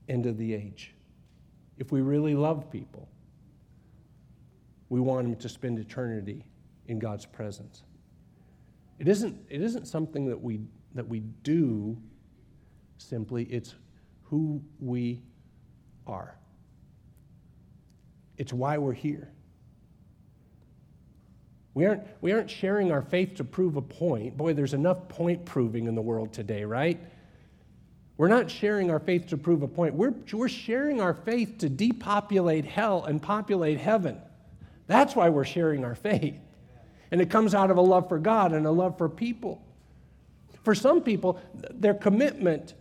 end 0.09 0.27
of 0.27 0.37
the 0.39 0.55
age. 0.55 0.95
If 1.79 1.93
we 1.93 2.01
really 2.01 2.35
love 2.35 2.71
people, 2.71 3.09
we 4.89 5.01
want 5.01 5.29
them 5.29 5.37
to 5.37 5.49
spend 5.49 5.79
eternity 5.79 6.45
in 6.87 6.99
God's 6.99 7.27
presence. 7.27 7.83
It 8.99 9.09
isn't, 9.09 9.37
it 9.49 9.61
isn't 9.61 9.87
something 9.87 10.27
that 10.27 10.41
we, 10.41 10.61
that 10.95 11.09
we 11.09 11.21
do 11.43 11.97
simply, 12.99 13.45
it's 13.45 13.75
who 14.23 14.63
we 14.79 15.23
are. 16.07 16.39
It's 18.37 18.53
why 18.53 18.79
we're 18.79 18.93
here. 18.93 19.33
We 21.75 21.87
aren't, 21.87 22.03
we 22.21 22.33
aren't 22.33 22.51
sharing 22.51 22.93
our 22.93 23.03
faith 23.03 23.35
to 23.37 23.45
prove 23.45 23.77
a 23.77 23.83
point. 23.83 24.37
Boy, 24.37 24.55
there's 24.55 24.75
enough 24.75 25.09
point 25.09 25.45
proving 25.45 25.87
in 25.87 25.95
the 25.95 26.03
world 26.03 26.33
today, 26.33 26.65
right? 26.65 27.01
We're 28.17 28.29
not 28.29 28.49
sharing 28.49 28.93
our 28.93 29.01
faith 29.01 29.27
to 29.29 29.37
prove 29.37 29.63
a 29.63 29.69
point. 29.69 29.95
We're, 29.95 30.15
we're 30.33 30.49
sharing 30.49 31.01
our 31.01 31.15
faith 31.15 31.59
to 31.59 31.69
depopulate 31.69 32.65
hell 32.65 33.05
and 33.05 33.21
populate 33.21 33.81
heaven. 33.81 34.19
That's 34.87 35.17
why 35.17 35.31
we're 35.31 35.45
sharing 35.45 35.85
our 35.85 35.97
faith. 35.97 36.37
And 37.11 37.21
it 37.21 37.29
comes 37.29 37.55
out 37.55 37.73
of 37.73 37.77
a 37.77 37.81
love 37.81 38.09
for 38.09 38.19
God 38.19 38.53
and 38.53 38.67
a 38.67 38.71
love 38.71 38.97
for 38.97 39.09
people. 39.09 39.61
For 40.63 40.75
some 40.75 41.03
people, 41.03 41.41
their 41.71 41.95
commitment 41.95 42.75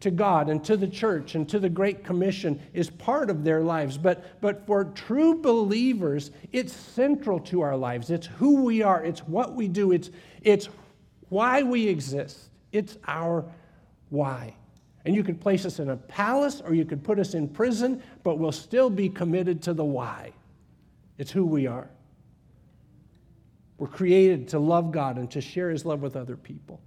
to 0.00 0.10
God 0.10 0.48
and 0.48 0.62
to 0.64 0.76
the 0.76 0.86
church 0.86 1.34
and 1.34 1.48
to 1.48 1.58
the 1.58 1.68
Great 1.68 2.04
Commission 2.04 2.60
is 2.72 2.88
part 2.88 3.30
of 3.30 3.44
their 3.44 3.62
lives. 3.62 3.98
But, 3.98 4.40
but 4.40 4.66
for 4.66 4.84
true 4.84 5.40
believers, 5.40 6.30
it's 6.52 6.72
central 6.72 7.40
to 7.40 7.62
our 7.62 7.76
lives. 7.76 8.10
It's 8.10 8.26
who 8.26 8.62
we 8.62 8.82
are, 8.82 9.04
it's 9.04 9.20
what 9.20 9.54
we 9.54 9.68
do, 9.68 9.92
it's, 9.92 10.10
it's 10.42 10.68
why 11.28 11.62
we 11.62 11.88
exist. 11.88 12.50
It's 12.72 12.96
our 13.06 13.44
why. 14.10 14.54
And 15.04 15.14
you 15.14 15.24
could 15.24 15.40
place 15.40 15.64
us 15.64 15.78
in 15.78 15.90
a 15.90 15.96
palace 15.96 16.60
or 16.60 16.74
you 16.74 16.84
could 16.84 17.02
put 17.02 17.18
us 17.18 17.34
in 17.34 17.48
prison, 17.48 18.02
but 18.22 18.38
we'll 18.38 18.52
still 18.52 18.90
be 18.90 19.08
committed 19.08 19.62
to 19.62 19.72
the 19.72 19.84
why. 19.84 20.32
It's 21.16 21.30
who 21.30 21.46
we 21.46 21.66
are. 21.66 21.88
We're 23.78 23.88
created 23.88 24.48
to 24.48 24.58
love 24.58 24.92
God 24.92 25.16
and 25.16 25.30
to 25.30 25.40
share 25.40 25.70
His 25.70 25.84
love 25.84 26.02
with 26.02 26.16
other 26.16 26.36
people. 26.36 26.80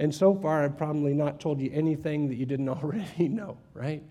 And 0.00 0.14
so 0.14 0.34
far, 0.34 0.64
I've 0.64 0.78
probably 0.78 1.12
not 1.12 1.40
told 1.40 1.60
you 1.60 1.70
anything 1.74 2.26
that 2.28 2.36
you 2.36 2.46
didn't 2.46 2.68
already 2.82 3.28
know, 3.28 3.58
right? 3.74 4.02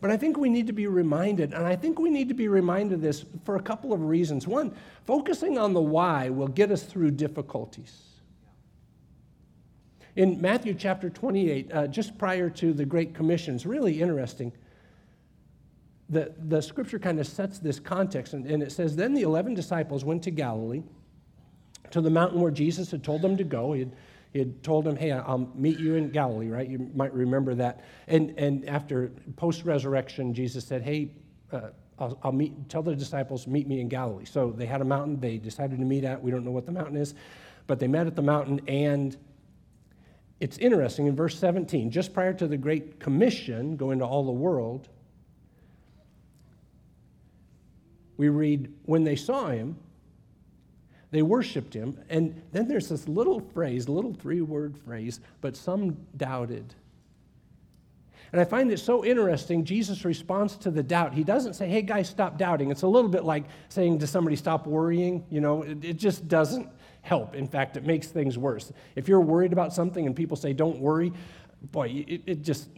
But 0.00 0.10
I 0.10 0.16
think 0.16 0.38
we 0.38 0.48
need 0.48 0.66
to 0.66 0.72
be 0.72 0.86
reminded, 0.86 1.52
and 1.52 1.66
I 1.66 1.76
think 1.76 1.98
we 1.98 2.08
need 2.08 2.28
to 2.28 2.34
be 2.34 2.48
reminded 2.48 2.94
of 2.94 3.00
this 3.02 3.24
for 3.44 3.56
a 3.56 3.62
couple 3.62 3.92
of 3.92 4.02
reasons. 4.02 4.48
One, 4.48 4.74
focusing 5.04 5.58
on 5.58 5.74
the 5.74 5.80
why 5.80 6.30
will 6.30 6.48
get 6.48 6.70
us 6.70 6.82
through 6.82 7.12
difficulties. 7.12 8.02
In 10.16 10.40
Matthew 10.40 10.72
chapter 10.72 11.10
28, 11.10 11.72
uh, 11.72 11.86
just 11.86 12.16
prior 12.16 12.48
to 12.50 12.72
the 12.72 12.86
Great 12.86 13.14
Commission, 13.14 13.54
it's 13.54 13.66
really 13.66 14.00
interesting. 14.00 14.52
The, 16.08 16.32
the 16.48 16.62
scripture 16.62 16.98
kind 16.98 17.20
of 17.20 17.26
sets 17.26 17.58
this 17.58 17.78
context, 17.78 18.32
and, 18.32 18.46
and 18.46 18.62
it 18.62 18.72
says, 18.72 18.96
Then 18.96 19.12
the 19.12 19.22
11 19.22 19.52
disciples 19.52 20.02
went 20.02 20.22
to 20.22 20.30
Galilee, 20.30 20.82
to 21.90 22.00
the 22.00 22.10
mountain 22.10 22.40
where 22.40 22.50
Jesus 22.50 22.90
had 22.90 23.04
told 23.04 23.20
them 23.20 23.36
to 23.36 23.44
go. 23.44 23.74
He 23.74 23.80
had, 23.80 23.92
he 24.34 24.40
had 24.40 24.64
told 24.64 24.84
them, 24.84 24.96
Hey, 24.96 25.12
I'll 25.12 25.48
meet 25.54 25.78
you 25.78 25.94
in 25.94 26.10
Galilee, 26.10 26.48
right? 26.48 26.68
You 26.68 26.90
might 26.92 27.14
remember 27.14 27.54
that. 27.54 27.84
And, 28.08 28.34
and 28.36 28.68
after 28.68 29.12
post 29.36 29.64
resurrection, 29.64 30.34
Jesus 30.34 30.66
said, 30.66 30.82
Hey, 30.82 31.12
uh, 31.52 31.68
I'll, 32.00 32.18
I'll, 32.20 32.32
meet, 32.32 32.68
tell 32.68 32.82
the 32.82 32.96
disciples, 32.96 33.46
meet 33.46 33.68
me 33.68 33.80
in 33.80 33.88
Galilee. 33.88 34.24
So 34.24 34.50
they 34.50 34.66
had 34.66 34.80
a 34.80 34.84
mountain 34.84 35.20
they 35.20 35.38
decided 35.38 35.78
to 35.78 35.84
meet 35.84 36.02
at. 36.02 36.20
We 36.20 36.32
don't 36.32 36.44
know 36.44 36.50
what 36.50 36.66
the 36.66 36.72
mountain 36.72 36.96
is, 36.96 37.14
but 37.68 37.78
they 37.78 37.86
met 37.86 38.08
at 38.08 38.16
the 38.16 38.22
mountain, 38.22 38.60
and 38.66 39.16
it's 40.40 40.58
interesting 40.58 41.06
in 41.06 41.14
verse 41.14 41.38
17, 41.38 41.92
just 41.92 42.12
prior 42.12 42.34
to 42.34 42.48
the 42.48 42.56
Great 42.56 42.98
Commission, 42.98 43.76
going 43.76 44.00
to 44.00 44.04
all 44.04 44.24
the 44.24 44.32
world, 44.32 44.88
we 48.16 48.28
read, 48.30 48.72
when 48.84 49.04
they 49.04 49.14
saw 49.14 49.46
him, 49.46 49.76
they 51.14 51.22
worshiped 51.22 51.72
him. 51.72 51.98
And 52.10 52.42
then 52.52 52.66
there's 52.66 52.88
this 52.88 53.08
little 53.08 53.40
phrase, 53.40 53.88
little 53.88 54.14
three 54.14 54.40
word 54.40 54.76
phrase, 54.78 55.20
but 55.40 55.56
some 55.56 55.96
doubted. 56.16 56.74
And 58.32 58.40
I 58.40 58.44
find 58.44 58.72
it 58.72 58.80
so 58.80 59.04
interesting, 59.04 59.64
Jesus' 59.64 60.04
response 60.04 60.56
to 60.56 60.70
the 60.72 60.82
doubt. 60.82 61.14
He 61.14 61.22
doesn't 61.22 61.54
say, 61.54 61.68
hey, 61.68 61.82
guys, 61.82 62.08
stop 62.08 62.36
doubting. 62.36 62.72
It's 62.72 62.82
a 62.82 62.88
little 62.88 63.08
bit 63.08 63.24
like 63.24 63.44
saying 63.68 64.00
to 64.00 64.08
somebody, 64.08 64.34
stop 64.34 64.66
worrying. 64.66 65.24
You 65.30 65.40
know, 65.40 65.62
it, 65.62 65.84
it 65.84 65.96
just 65.98 66.26
doesn't 66.26 66.68
help. 67.02 67.36
In 67.36 67.46
fact, 67.46 67.76
it 67.76 67.84
makes 67.84 68.08
things 68.08 68.36
worse. 68.36 68.72
If 68.96 69.06
you're 69.06 69.20
worried 69.20 69.52
about 69.52 69.72
something 69.72 70.04
and 70.04 70.16
people 70.16 70.36
say, 70.36 70.52
don't 70.52 70.80
worry, 70.80 71.12
boy, 71.70 72.04
it, 72.06 72.22
it, 72.26 72.42
just, 72.42 72.68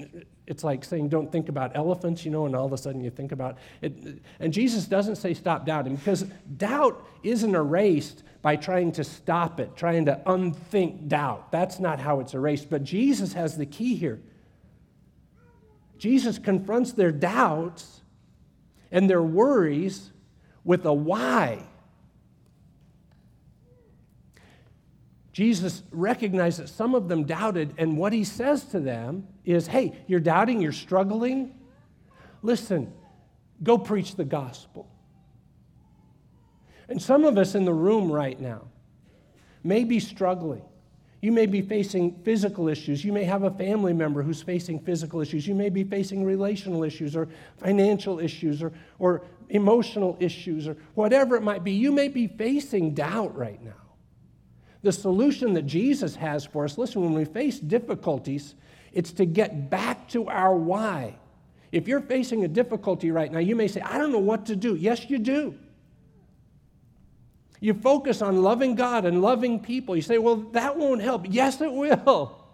it's 0.46 0.64
like 0.64 0.84
saying, 0.84 1.08
don't 1.08 1.30
think 1.30 1.48
about 1.48 1.76
elephants, 1.76 2.24
you 2.24 2.30
know, 2.30 2.46
and 2.46 2.54
all 2.54 2.66
of 2.66 2.72
a 2.72 2.78
sudden 2.78 3.00
you 3.00 3.10
think 3.10 3.32
about 3.32 3.58
it. 3.82 4.20
And 4.40 4.52
Jesus 4.52 4.86
doesn't 4.86 5.16
say 5.16 5.34
stop 5.34 5.66
doubting 5.66 5.96
because 5.96 6.22
doubt 6.56 7.04
isn't 7.22 7.54
erased 7.54 8.22
by 8.42 8.56
trying 8.56 8.92
to 8.92 9.04
stop 9.04 9.58
it, 9.60 9.76
trying 9.76 10.04
to 10.04 10.20
unthink 10.26 11.08
doubt. 11.08 11.50
That's 11.50 11.80
not 11.80 11.98
how 11.98 12.20
it's 12.20 12.34
erased. 12.34 12.70
But 12.70 12.84
Jesus 12.84 13.32
has 13.32 13.56
the 13.56 13.66
key 13.66 13.96
here. 13.96 14.20
Jesus 15.98 16.38
confronts 16.38 16.92
their 16.92 17.12
doubts 17.12 18.02
and 18.90 19.10
their 19.10 19.22
worries 19.22 20.12
with 20.64 20.84
a 20.84 20.92
why. 20.92 21.62
Jesus 25.36 25.82
recognized 25.90 26.60
that 26.60 26.70
some 26.70 26.94
of 26.94 27.08
them 27.08 27.24
doubted, 27.24 27.74
and 27.76 27.98
what 27.98 28.14
he 28.14 28.24
says 28.24 28.64
to 28.68 28.80
them 28.80 29.28
is 29.44 29.66
Hey, 29.66 29.94
you're 30.06 30.18
doubting, 30.18 30.62
you're 30.62 30.72
struggling. 30.72 31.52
Listen, 32.40 32.90
go 33.62 33.76
preach 33.76 34.16
the 34.16 34.24
gospel. 34.24 34.88
And 36.88 37.02
some 37.02 37.24
of 37.24 37.36
us 37.36 37.54
in 37.54 37.66
the 37.66 37.74
room 37.74 38.10
right 38.10 38.40
now 38.40 38.62
may 39.62 39.84
be 39.84 40.00
struggling. 40.00 40.62
You 41.20 41.32
may 41.32 41.44
be 41.44 41.60
facing 41.60 42.14
physical 42.24 42.70
issues. 42.70 43.04
You 43.04 43.12
may 43.12 43.24
have 43.24 43.42
a 43.42 43.50
family 43.50 43.92
member 43.92 44.22
who's 44.22 44.40
facing 44.40 44.80
physical 44.80 45.20
issues. 45.20 45.46
You 45.46 45.54
may 45.54 45.68
be 45.68 45.84
facing 45.84 46.24
relational 46.24 46.82
issues 46.82 47.14
or 47.14 47.28
financial 47.58 48.20
issues 48.20 48.62
or, 48.62 48.72
or 48.98 49.20
emotional 49.50 50.16
issues 50.18 50.66
or 50.66 50.78
whatever 50.94 51.36
it 51.36 51.42
might 51.42 51.62
be. 51.62 51.72
You 51.72 51.92
may 51.92 52.08
be 52.08 52.26
facing 52.26 52.94
doubt 52.94 53.36
right 53.36 53.62
now. 53.62 53.85
The 54.86 54.92
solution 54.92 55.54
that 55.54 55.62
Jesus 55.62 56.14
has 56.14 56.44
for 56.44 56.64
us 56.64 56.78
listen, 56.78 57.02
when 57.02 57.12
we 57.12 57.24
face 57.24 57.58
difficulties, 57.58 58.54
it's 58.92 59.10
to 59.14 59.24
get 59.24 59.68
back 59.68 60.08
to 60.10 60.28
our 60.28 60.54
why. 60.54 61.16
If 61.72 61.88
you're 61.88 62.00
facing 62.00 62.44
a 62.44 62.48
difficulty 62.48 63.10
right 63.10 63.32
now, 63.32 63.40
you 63.40 63.56
may 63.56 63.66
say, 63.66 63.80
I 63.80 63.98
don't 63.98 64.12
know 64.12 64.20
what 64.20 64.46
to 64.46 64.54
do. 64.54 64.76
Yes, 64.76 65.10
you 65.10 65.18
do. 65.18 65.56
You 67.58 67.74
focus 67.74 68.22
on 68.22 68.44
loving 68.44 68.76
God 68.76 69.06
and 69.06 69.20
loving 69.22 69.58
people. 69.58 69.96
You 69.96 70.02
say, 70.02 70.18
well, 70.18 70.36
that 70.52 70.76
won't 70.78 71.02
help. 71.02 71.26
Yes, 71.28 71.60
it 71.60 71.72
will. 71.72 72.45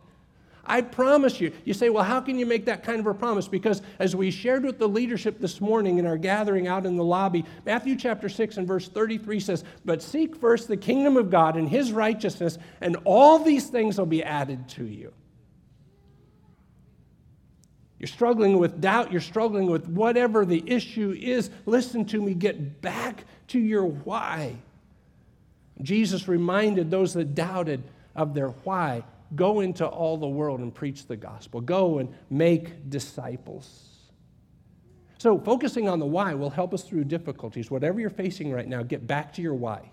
I 0.64 0.80
promise 0.80 1.40
you. 1.40 1.52
You 1.64 1.74
say, 1.74 1.88
well, 1.88 2.04
how 2.04 2.20
can 2.20 2.38
you 2.38 2.46
make 2.46 2.66
that 2.66 2.84
kind 2.84 3.00
of 3.00 3.06
a 3.06 3.14
promise? 3.14 3.48
Because 3.48 3.82
as 3.98 4.14
we 4.14 4.30
shared 4.30 4.64
with 4.64 4.78
the 4.78 4.88
leadership 4.88 5.40
this 5.40 5.60
morning 5.60 5.98
in 5.98 6.06
our 6.06 6.16
gathering 6.16 6.68
out 6.68 6.86
in 6.86 6.96
the 6.96 7.04
lobby, 7.04 7.44
Matthew 7.66 7.96
chapter 7.96 8.28
6 8.28 8.58
and 8.58 8.66
verse 8.66 8.88
33 8.88 9.40
says, 9.40 9.64
But 9.84 10.02
seek 10.02 10.36
first 10.36 10.68
the 10.68 10.76
kingdom 10.76 11.16
of 11.16 11.30
God 11.30 11.56
and 11.56 11.68
his 11.68 11.90
righteousness, 11.92 12.58
and 12.80 12.96
all 13.04 13.40
these 13.40 13.66
things 13.66 13.98
will 13.98 14.06
be 14.06 14.22
added 14.22 14.68
to 14.70 14.86
you. 14.86 15.12
You're 17.98 18.08
struggling 18.08 18.58
with 18.58 18.80
doubt, 18.80 19.12
you're 19.12 19.20
struggling 19.20 19.66
with 19.66 19.86
whatever 19.88 20.44
the 20.44 20.62
issue 20.66 21.16
is. 21.16 21.50
Listen 21.66 22.04
to 22.06 22.20
me, 22.20 22.34
get 22.34 22.80
back 22.80 23.24
to 23.48 23.58
your 23.58 23.84
why. 23.84 24.56
Jesus 25.80 26.28
reminded 26.28 26.90
those 26.90 27.14
that 27.14 27.34
doubted 27.34 27.82
of 28.14 28.34
their 28.34 28.48
why. 28.48 29.04
Go 29.34 29.60
into 29.60 29.86
all 29.86 30.16
the 30.16 30.28
world 30.28 30.60
and 30.60 30.74
preach 30.74 31.06
the 31.06 31.16
gospel. 31.16 31.60
Go 31.60 31.98
and 31.98 32.14
make 32.30 32.90
disciples. 32.90 33.88
So, 35.18 35.38
focusing 35.38 35.88
on 35.88 36.00
the 36.00 36.06
why 36.06 36.34
will 36.34 36.50
help 36.50 36.74
us 36.74 36.82
through 36.82 37.04
difficulties. 37.04 37.70
Whatever 37.70 38.00
you're 38.00 38.10
facing 38.10 38.52
right 38.52 38.66
now, 38.66 38.82
get 38.82 39.06
back 39.06 39.32
to 39.34 39.42
your 39.42 39.54
why. 39.54 39.90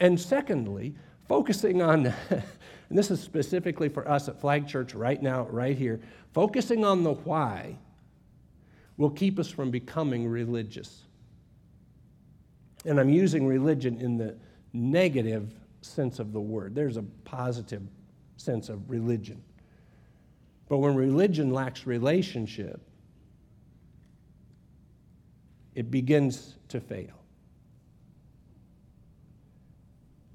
And 0.00 0.18
secondly, 0.18 0.94
focusing 1.28 1.82
on, 1.82 2.06
and 2.30 2.42
this 2.90 3.10
is 3.10 3.20
specifically 3.20 3.88
for 3.88 4.08
us 4.08 4.28
at 4.28 4.40
Flag 4.40 4.66
Church 4.66 4.94
right 4.94 5.22
now, 5.22 5.46
right 5.48 5.76
here, 5.76 6.00
focusing 6.32 6.84
on 6.84 7.02
the 7.02 7.12
why 7.12 7.76
will 8.96 9.10
keep 9.10 9.38
us 9.38 9.50
from 9.50 9.70
becoming 9.70 10.26
religious. 10.26 11.02
And 12.84 12.98
I'm 13.00 13.08
using 13.08 13.46
religion 13.46 14.00
in 14.00 14.16
the 14.16 14.36
negative 14.72 15.52
sense 15.84 16.18
of 16.18 16.32
the 16.32 16.40
word. 16.40 16.74
There's 16.74 16.96
a 16.96 17.02
positive 17.24 17.82
sense 18.36 18.68
of 18.68 18.88
religion. 18.90 19.42
But 20.68 20.78
when 20.78 20.94
religion 20.94 21.52
lacks 21.52 21.86
relationship, 21.86 22.80
it 25.74 25.90
begins 25.90 26.56
to 26.68 26.80
fail. 26.80 27.20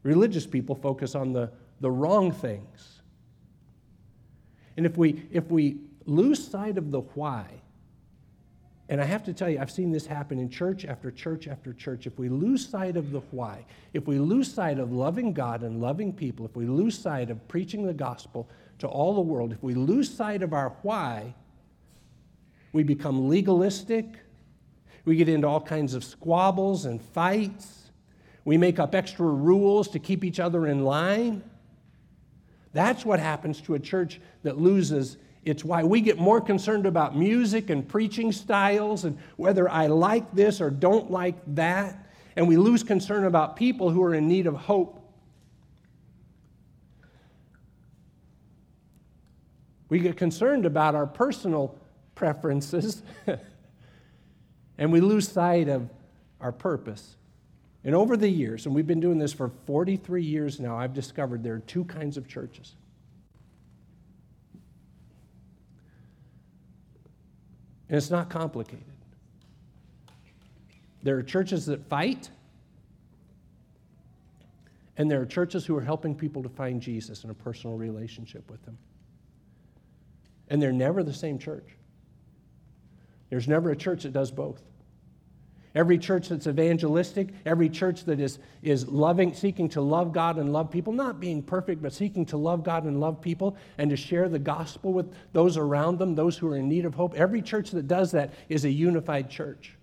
Religious 0.03 0.45
people 0.45 0.75
focus 0.75 1.15
on 1.15 1.33
the, 1.33 1.51
the 1.81 1.89
wrong 1.89 2.31
things. 2.31 3.01
And 4.77 4.85
if 4.85 4.97
we, 4.97 5.23
if 5.31 5.49
we 5.49 5.77
lose 6.05 6.45
sight 6.47 6.77
of 6.77 6.91
the 6.91 7.01
why, 7.01 7.47
and 8.89 8.99
I 8.99 9.05
have 9.05 9.23
to 9.25 9.33
tell 9.33 9.47
you, 9.47 9.59
I've 9.59 9.69
seen 9.69 9.91
this 9.91 10.07
happen 10.07 10.39
in 10.39 10.49
church 10.49 10.83
after 10.83 11.11
church 11.11 11.47
after 11.47 11.73
church. 11.73 12.07
If 12.07 12.17
we 12.17 12.27
lose 12.27 12.67
sight 12.67 12.97
of 12.97 13.11
the 13.11 13.19
why, 13.29 13.63
if 13.93 14.07
we 14.07 14.17
lose 14.17 14.51
sight 14.51 14.79
of 14.79 14.91
loving 14.91 15.31
God 15.31 15.61
and 15.61 15.79
loving 15.79 16.11
people, 16.11 16.43
if 16.43 16.55
we 16.55 16.65
lose 16.65 16.97
sight 16.97 17.29
of 17.29 17.47
preaching 17.47 17.85
the 17.85 17.93
gospel 17.93 18.49
to 18.79 18.87
all 18.87 19.13
the 19.13 19.21
world, 19.21 19.51
if 19.51 19.61
we 19.61 19.75
lose 19.75 20.11
sight 20.11 20.41
of 20.41 20.53
our 20.53 20.69
why, 20.81 21.35
we 22.73 22.81
become 22.81 23.29
legalistic. 23.29 24.05
We 25.05 25.15
get 25.15 25.29
into 25.29 25.47
all 25.47 25.61
kinds 25.61 25.93
of 25.93 26.03
squabbles 26.03 26.85
and 26.85 26.99
fights. 26.99 27.91
We 28.43 28.57
make 28.57 28.79
up 28.79 28.95
extra 28.95 29.27
rules 29.27 29.87
to 29.89 29.99
keep 29.99 30.23
each 30.23 30.39
other 30.39 30.65
in 30.65 30.83
line. 30.83 31.43
That's 32.73 33.05
what 33.05 33.19
happens 33.19 33.61
to 33.61 33.75
a 33.75 33.79
church 33.79 34.19
that 34.41 34.57
loses 34.57 35.17
it's 35.45 35.63
why 35.63 35.83
we 35.83 36.01
get 36.01 36.17
more 36.17 36.41
concerned 36.41 36.85
about 36.85 37.15
music 37.15 37.69
and 37.69 37.87
preaching 37.87 38.31
styles 38.31 39.05
and 39.05 39.17
whether 39.37 39.69
I 39.69 39.87
like 39.87 40.31
this 40.33 40.59
or 40.59 40.69
don't 40.69 41.09
like 41.09 41.35
that. 41.55 42.07
And 42.35 42.47
we 42.47 42.57
lose 42.57 42.83
concern 42.83 43.25
about 43.25 43.55
people 43.55 43.89
who 43.89 44.03
are 44.03 44.13
in 44.13 44.27
need 44.27 44.47
of 44.47 44.55
hope. 44.55 44.95
We 49.87 49.99
get 49.99 50.17
concerned 50.17 50.65
about 50.65 50.93
our 50.93 51.07
personal 51.07 51.75
preferences 52.15 53.01
and 54.77 54.91
we 54.91 55.01
lose 55.01 55.27
sight 55.27 55.67
of 55.67 55.89
our 56.39 56.51
purpose. 56.51 57.15
And 57.83 57.95
over 57.95 58.17
the 58.17 58.29
years, 58.29 58.65
and 58.65 58.75
we've 58.75 58.85
been 58.85 58.99
doing 58.99 59.17
this 59.17 59.33
for 59.33 59.49
43 59.65 60.21
years 60.21 60.59
now, 60.59 60.77
I've 60.77 60.93
discovered 60.93 61.43
there 61.43 61.55
are 61.55 61.59
two 61.59 61.85
kinds 61.85 62.17
of 62.17 62.27
churches. 62.27 62.75
And 67.89 67.97
it's 67.97 68.11
not 68.11 68.29
complicated. 68.29 68.83
There 71.01 71.17
are 71.17 71.23
churches 71.23 71.65
that 71.65 71.87
fight, 71.89 72.29
and 74.97 75.09
there 75.09 75.21
are 75.21 75.25
churches 75.25 75.65
who 75.65 75.75
are 75.75 75.81
helping 75.81 76.13
people 76.13 76.43
to 76.43 76.49
find 76.49 76.81
Jesus 76.81 77.23
in 77.23 77.29
a 77.29 77.33
personal 77.33 77.77
relationship 77.77 78.49
with 78.49 78.63
Him. 78.65 78.77
And 80.49 80.61
they're 80.61 80.71
never 80.71 81.03
the 81.03 81.13
same 81.13 81.39
church. 81.39 81.67
There's 83.29 83.47
never 83.47 83.71
a 83.71 83.75
church 83.75 84.03
that 84.03 84.13
does 84.13 84.31
both. 84.31 84.61
Every 85.75 85.99
church 85.99 86.29
that's 86.29 86.47
evangelistic, 86.47 87.29
every 87.45 87.69
church 87.69 88.03
that 88.05 88.19
is, 88.19 88.39
is 88.63 88.87
loving, 88.87 89.35
seeking 89.35 89.69
to 89.69 89.81
love 89.81 90.11
God 90.11 90.37
and 90.37 90.51
love 90.51 90.71
people, 90.71 90.91
not 90.91 91.19
being 91.19 91.43
perfect, 91.43 91.81
but 91.81 91.93
seeking 91.93 92.25
to 92.27 92.37
love 92.37 92.63
God 92.63 92.85
and 92.85 92.99
love 92.99 93.21
people 93.21 93.55
and 93.77 93.89
to 93.91 93.95
share 93.95 94.27
the 94.29 94.39
gospel 94.39 94.93
with 94.93 95.13
those 95.31 95.57
around 95.57 95.99
them, 95.99 96.15
those 96.15 96.37
who 96.37 96.47
are 96.47 96.55
in 96.57 96.67
need 96.67 96.85
of 96.85 96.95
hope. 96.95 97.13
Every 97.15 97.41
church 97.41 97.69
that 97.71 97.87
does 97.87 98.11
that 98.11 98.33
is 98.49 98.65
a 98.65 98.71
unified 98.71 99.29
church. 99.29 99.75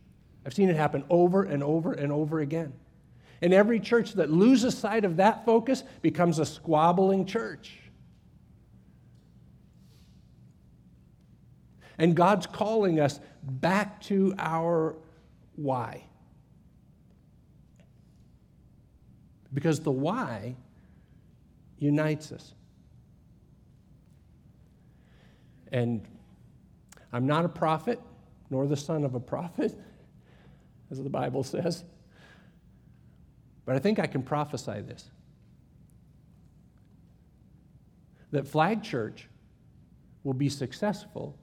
I've 0.45 0.55
seen 0.55 0.69
it 0.69 0.77
happen 0.77 1.05
over 1.09 1.45
and 1.45 1.63
over 1.63 1.93
and 1.93 2.11
over 2.11 2.41
again. 2.41 2.73
And 3.41 3.55
every 3.55 3.79
church 3.79 4.15
that 4.15 4.31
loses 4.31 4.77
sight 4.77 5.05
of 5.05 5.17
that 5.17 5.45
focus 5.45 5.85
becomes 6.03 6.41
a 6.41 6.47
squabbling 6.47 7.27
church. 7.27 7.79
And 11.99 12.15
God's 12.17 12.47
calling 12.47 12.99
us 12.99 13.21
back 13.43 14.01
to 14.03 14.35
our 14.39 14.97
why. 15.57 16.05
Because 19.53 19.81
the 19.81 19.91
why 19.91 20.55
unites 21.79 22.33
us. 22.33 22.55
And 25.73 26.07
I'm 27.13 27.27
not 27.27 27.45
a 27.45 27.49
prophet, 27.49 28.01
nor 28.51 28.67
the 28.67 28.77
son 28.77 29.05
of 29.05 29.15
a 29.15 29.21
prophet, 29.21 29.75
as 30.91 31.03
the 31.03 31.11
Bible 31.11 31.43
says. 31.43 31.85
But 33.65 33.75
I 33.75 33.79
think 33.81 33.99
I 33.99 34.07
can 34.07 34.23
prophesy 34.23 34.81
this 34.81 35.11
that 38.33 38.47
Flag 38.47 38.83
Church 38.83 39.29
will 40.25 40.35
be 40.35 40.49
successful 40.49 41.39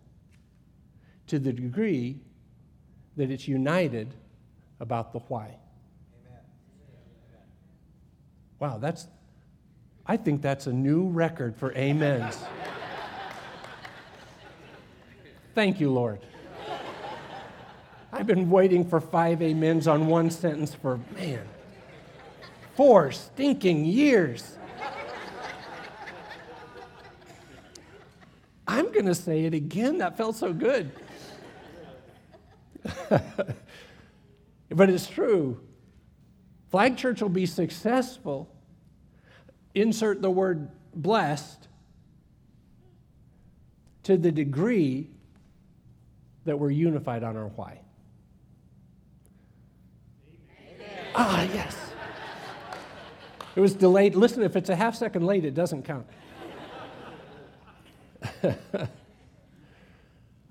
to 1.28 1.40
the 1.40 1.52
degree 1.52 2.20
that 3.16 3.30
it's 3.30 3.48
united 3.48 4.14
about 4.80 5.14
the 5.14 5.20
why. 5.20 5.56
Amen. 6.26 6.40
Wow, 8.60 8.78
that's, 8.80 9.08
I 10.06 10.18
think 10.18 10.42
that's 10.42 10.68
a 10.68 10.74
new 10.74 11.08
record 11.10 11.56
for 11.56 11.78
amens. 11.78 12.38
Thank 15.56 15.80
you, 15.80 15.92
Lord. 15.92 16.20
I've 18.12 18.28
been 18.28 18.50
waiting 18.50 18.88
for 18.88 19.00
five 19.00 19.42
amens 19.42 19.88
on 19.88 20.08
one 20.08 20.30
sentence 20.30 20.74
for, 20.74 21.00
man, 21.16 21.48
four 22.76 23.12
stinking 23.12 23.86
years. 23.86 24.58
I'm 28.68 28.92
going 28.92 29.06
to 29.06 29.16
say 29.16 29.46
it 29.46 29.54
again. 29.54 30.00
That 30.00 30.18
felt 30.18 30.36
so 30.36 30.54
good. 30.54 30.92
but 34.70 34.90
it's 34.90 35.08
true. 35.08 35.60
Flag 36.70 36.98
Church 36.98 37.22
will 37.22 37.30
be 37.30 37.46
successful. 37.46 38.50
Insert 39.76 40.22
the 40.22 40.30
word 40.30 40.70
blessed 40.96 41.68
to 44.04 44.18
the 44.18 44.32
degree 44.32 45.10
that 46.46 46.58
we're 46.60 46.72
unified 46.72 47.24
on 47.24 47.38
our 47.38 47.48
why. 47.48 47.80
Amen. 50.60 50.90
Ah, 51.16 51.44
yes. 51.54 51.76
It 53.56 53.60
was 53.60 53.74
delayed. 53.74 54.16
Listen, 54.16 54.44
if 54.44 54.56
it's 54.56 54.70
a 54.70 54.76
half 54.76 54.96
second 54.96 55.26
late, 55.26 55.46
it 55.46 55.54
doesn't 55.54 55.84
count. 55.84 56.08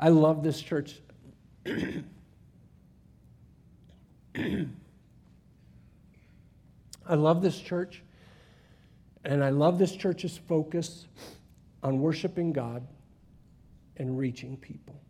I 0.00 0.08
love 0.08 0.42
this 0.42 0.60
church. 0.60 1.00
I 7.08 7.14
love 7.14 7.42
this 7.42 7.58
church, 7.58 8.02
and 9.24 9.42
I 9.42 9.50
love 9.50 9.78
this 9.78 9.94
church's 9.94 10.36
focus 10.36 11.06
on 11.82 12.00
worshiping 12.00 12.52
God 12.52 12.86
and 13.96 14.18
reaching 14.18 14.56
people. 14.56 15.00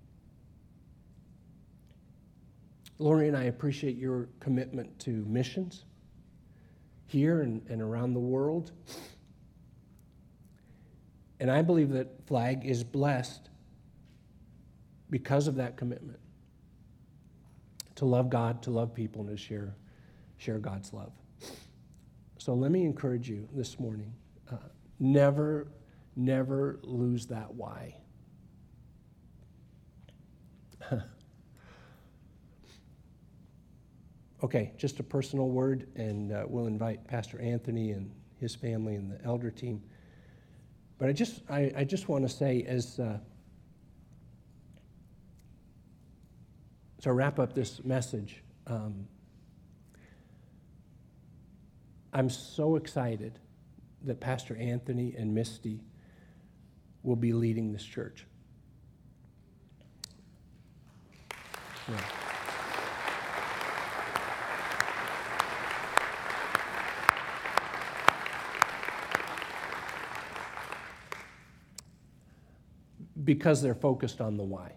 Lori 2.98 3.28
and 3.28 3.36
I 3.36 3.44
appreciate 3.44 3.96
your 3.96 4.28
commitment 4.40 4.98
to 5.00 5.24
missions 5.26 5.84
here 7.06 7.42
and, 7.42 7.62
and 7.68 7.82
around 7.82 8.14
the 8.14 8.20
world. 8.20 8.72
And 11.40 11.50
I 11.50 11.62
believe 11.62 11.90
that 11.90 12.08
Flag 12.26 12.64
is 12.64 12.84
blessed 12.84 13.50
because 15.10 15.48
of 15.48 15.56
that 15.56 15.76
commitment 15.76 16.21
to 18.02 18.06
love 18.06 18.28
God, 18.28 18.60
to 18.62 18.72
love 18.72 18.92
people, 18.92 19.20
and 19.20 19.30
to 19.30 19.36
share, 19.36 19.76
share 20.36 20.58
God's 20.58 20.92
love. 20.92 21.12
So 22.36 22.52
let 22.52 22.72
me 22.72 22.84
encourage 22.84 23.28
you 23.28 23.48
this 23.54 23.78
morning 23.78 24.12
uh, 24.50 24.56
never, 24.98 25.68
never 26.16 26.80
lose 26.82 27.26
that 27.26 27.54
why. 27.54 27.94
okay, 34.42 34.72
just 34.76 34.98
a 34.98 35.04
personal 35.04 35.48
word, 35.50 35.86
and 35.94 36.32
uh, 36.32 36.42
we'll 36.48 36.66
invite 36.66 37.06
Pastor 37.06 37.40
Anthony 37.40 37.92
and 37.92 38.10
his 38.40 38.52
family 38.52 38.96
and 38.96 39.12
the 39.12 39.24
elder 39.24 39.52
team. 39.52 39.80
But 40.98 41.08
I 41.08 41.12
just, 41.12 41.42
I, 41.48 41.70
I 41.76 41.84
just 41.84 42.08
want 42.08 42.28
to 42.28 42.34
say, 42.34 42.64
as 42.66 42.98
uh, 42.98 43.18
to 47.02 47.12
wrap 47.12 47.38
up 47.38 47.52
this 47.52 47.84
message, 47.84 48.42
um, 48.66 49.06
I'm 52.12 52.30
so 52.30 52.76
excited 52.76 53.38
that 54.04 54.20
Pastor 54.20 54.56
Anthony 54.56 55.14
and 55.16 55.34
Misty 55.34 55.80
will 57.02 57.16
be 57.16 57.32
leading 57.32 57.72
this 57.72 57.84
church. 57.84 58.26
Yeah. 61.88 61.96
Because 73.24 73.62
they're 73.62 73.74
focused 73.74 74.20
on 74.20 74.36
the 74.36 74.44
why. 74.44 74.72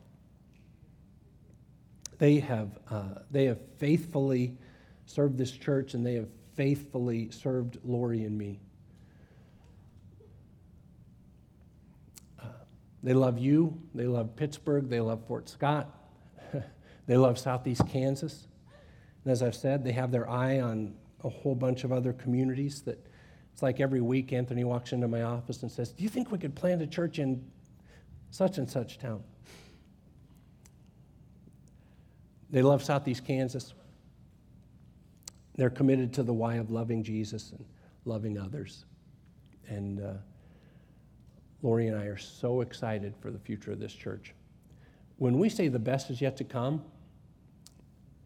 They 2.17 2.39
have, 2.39 2.78
uh, 2.89 3.19
they 3.32 3.45
have 3.45 3.60
faithfully 3.78 4.58
served 5.06 5.38
this 5.38 5.51
church 5.51 5.93
and 5.93 6.06
they 6.06 6.15
have 6.15 6.30
faithfully 6.56 7.30
served 7.32 7.78
Lori 7.84 8.23
and 8.23 8.38
me. 8.38 8.60
Uh, 12.41 12.45
they 13.04 13.13
love 13.13 13.38
you, 13.38 13.82
they 13.93 14.08
love 14.08 14.36
Pittsburg, 14.36 14.89
they 14.89 15.01
love 15.01 15.25
Fort 15.28 15.49
Scott, 15.49 15.89
they 17.08 17.17
love 17.17 17.38
Southeast 17.38 17.88
Kansas. 17.89 18.47
And 19.23 19.32
as 19.32 19.43
I've 19.43 19.56
said, 19.56 19.84
they 19.84 19.91
have 19.91 20.12
their 20.12 20.30
eye 20.30 20.62
on 20.62 20.95
a 21.23 21.30
whole 21.30 21.56
bunch 21.56 21.84
of 21.84 21.91
other 21.91 22.13
communities 22.13 22.82
that 22.84 23.06
it's 23.51 23.63
like 23.63 23.80
every 23.80 24.01
week 24.01 24.34
Anthony 24.34 24.63
walks 24.63 24.91
into 24.91 25.08
my 25.08 25.23
office 25.23 25.63
and 25.63 25.71
says, 25.71 25.91
Do 25.91 26.04
you 26.04 26.10
think 26.10 26.32
we 26.32 26.38
could 26.38 26.56
plant 26.56 26.82
a 26.82 26.88
church 26.88 27.19
in 27.19 27.43
such 28.30 28.58
and 28.58 28.69
such 28.69 28.99
town? 28.99 29.23
They 32.50 32.62
love 32.62 32.84
Southeast 32.84 33.26
Kansas. 33.26 33.74
They're 35.56 35.70
committed 35.70 36.14
to 36.14 36.24
the 36.24 36.34
why 36.34 36.56
of 36.56 36.70
loving 36.70 37.04
Jesus 37.04 37.52
and 37.52 37.66
loving 38.06 38.38
others. 38.38 38.86
And 39.68 40.02
uh, 40.02 40.14
Lori 41.62 41.88
and 41.88 41.98
I 41.98 42.06
are 42.06 42.18
so 42.18 42.62
excited 42.62 43.16
for 43.20 43.32
the 43.32 43.40
future 43.40 43.72
of 43.72 43.80
this 43.80 43.94
church. 43.94 44.34
When 45.18 45.40
we 45.40 45.50
say 45.50 45.70
the 45.70 45.80
best 45.80 46.10
is 46.10 46.22
yet 46.22 46.38
to 46.38 46.44
come, 46.44 46.84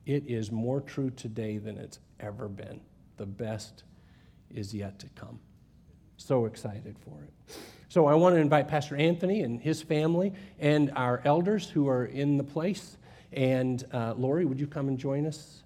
it 0.05 0.23
is 0.27 0.51
more 0.51 0.81
true 0.81 1.11
today 1.11 1.57
than 1.57 1.77
it's 1.77 1.99
ever 2.19 2.47
been. 2.47 2.81
The 3.17 3.27
best 3.27 3.83
is 4.49 4.73
yet 4.73 4.99
to 4.99 5.09
come. 5.09 5.39
So 6.17 6.45
excited 6.45 6.97
for 6.99 7.23
it. 7.23 7.55
So 7.89 8.07
I 8.07 8.15
want 8.15 8.35
to 8.35 8.41
invite 8.41 8.67
Pastor 8.67 8.95
Anthony 8.95 9.41
and 9.41 9.61
his 9.61 9.81
family 9.81 10.33
and 10.59 10.91
our 10.95 11.21
elders 11.25 11.69
who 11.69 11.87
are 11.87 12.05
in 12.05 12.37
the 12.37 12.43
place 12.43 12.97
and 13.31 13.85
uh, 13.93 14.13
Lori, 14.17 14.45
would 14.45 14.59
you 14.59 14.67
come 14.67 14.87
and 14.87 14.97
join 14.97 15.25
us? 15.25 15.63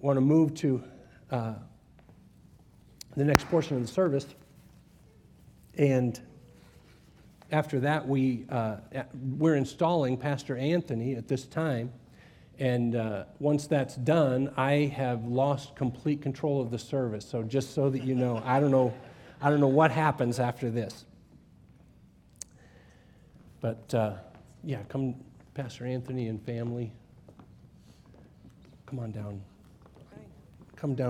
I 0.00 0.06
want 0.06 0.16
to 0.16 0.20
move 0.20 0.54
to 0.54 0.82
uh, 1.30 1.54
the 3.16 3.24
next 3.24 3.48
portion 3.48 3.76
of 3.76 3.82
the 3.82 3.92
service. 3.92 4.26
And 5.76 6.20
after 7.50 7.80
that, 7.80 8.06
we, 8.06 8.46
uh, 8.48 8.76
we're 9.36 9.56
installing 9.56 10.16
Pastor 10.16 10.56
Anthony 10.56 11.14
at 11.16 11.28
this 11.28 11.46
time. 11.46 11.92
And 12.58 12.96
uh, 12.96 13.24
once 13.38 13.66
that's 13.66 13.94
done, 13.96 14.52
I 14.56 14.92
have 14.96 15.24
lost 15.24 15.76
complete 15.76 16.20
control 16.20 16.60
of 16.60 16.70
the 16.70 16.78
service. 16.78 17.24
So 17.24 17.42
just 17.42 17.74
so 17.74 17.88
that 17.90 18.02
you 18.02 18.14
know, 18.14 18.42
I 18.44 18.58
don't 18.58 18.70
know, 18.70 18.92
I 19.40 19.50
don't 19.50 19.60
know 19.60 19.68
what 19.68 19.90
happens 19.90 20.40
after 20.40 20.70
this. 20.70 21.04
But 23.60 23.94
uh, 23.94 24.14
yeah, 24.64 24.82
come 24.88 25.14
Pastor 25.58 25.86
Anthony 25.86 26.28
and 26.28 26.40
family, 26.40 26.92
come 28.86 29.00
on 29.00 29.10
down. 29.10 29.40
Come 30.76 30.94
down. 30.94 31.06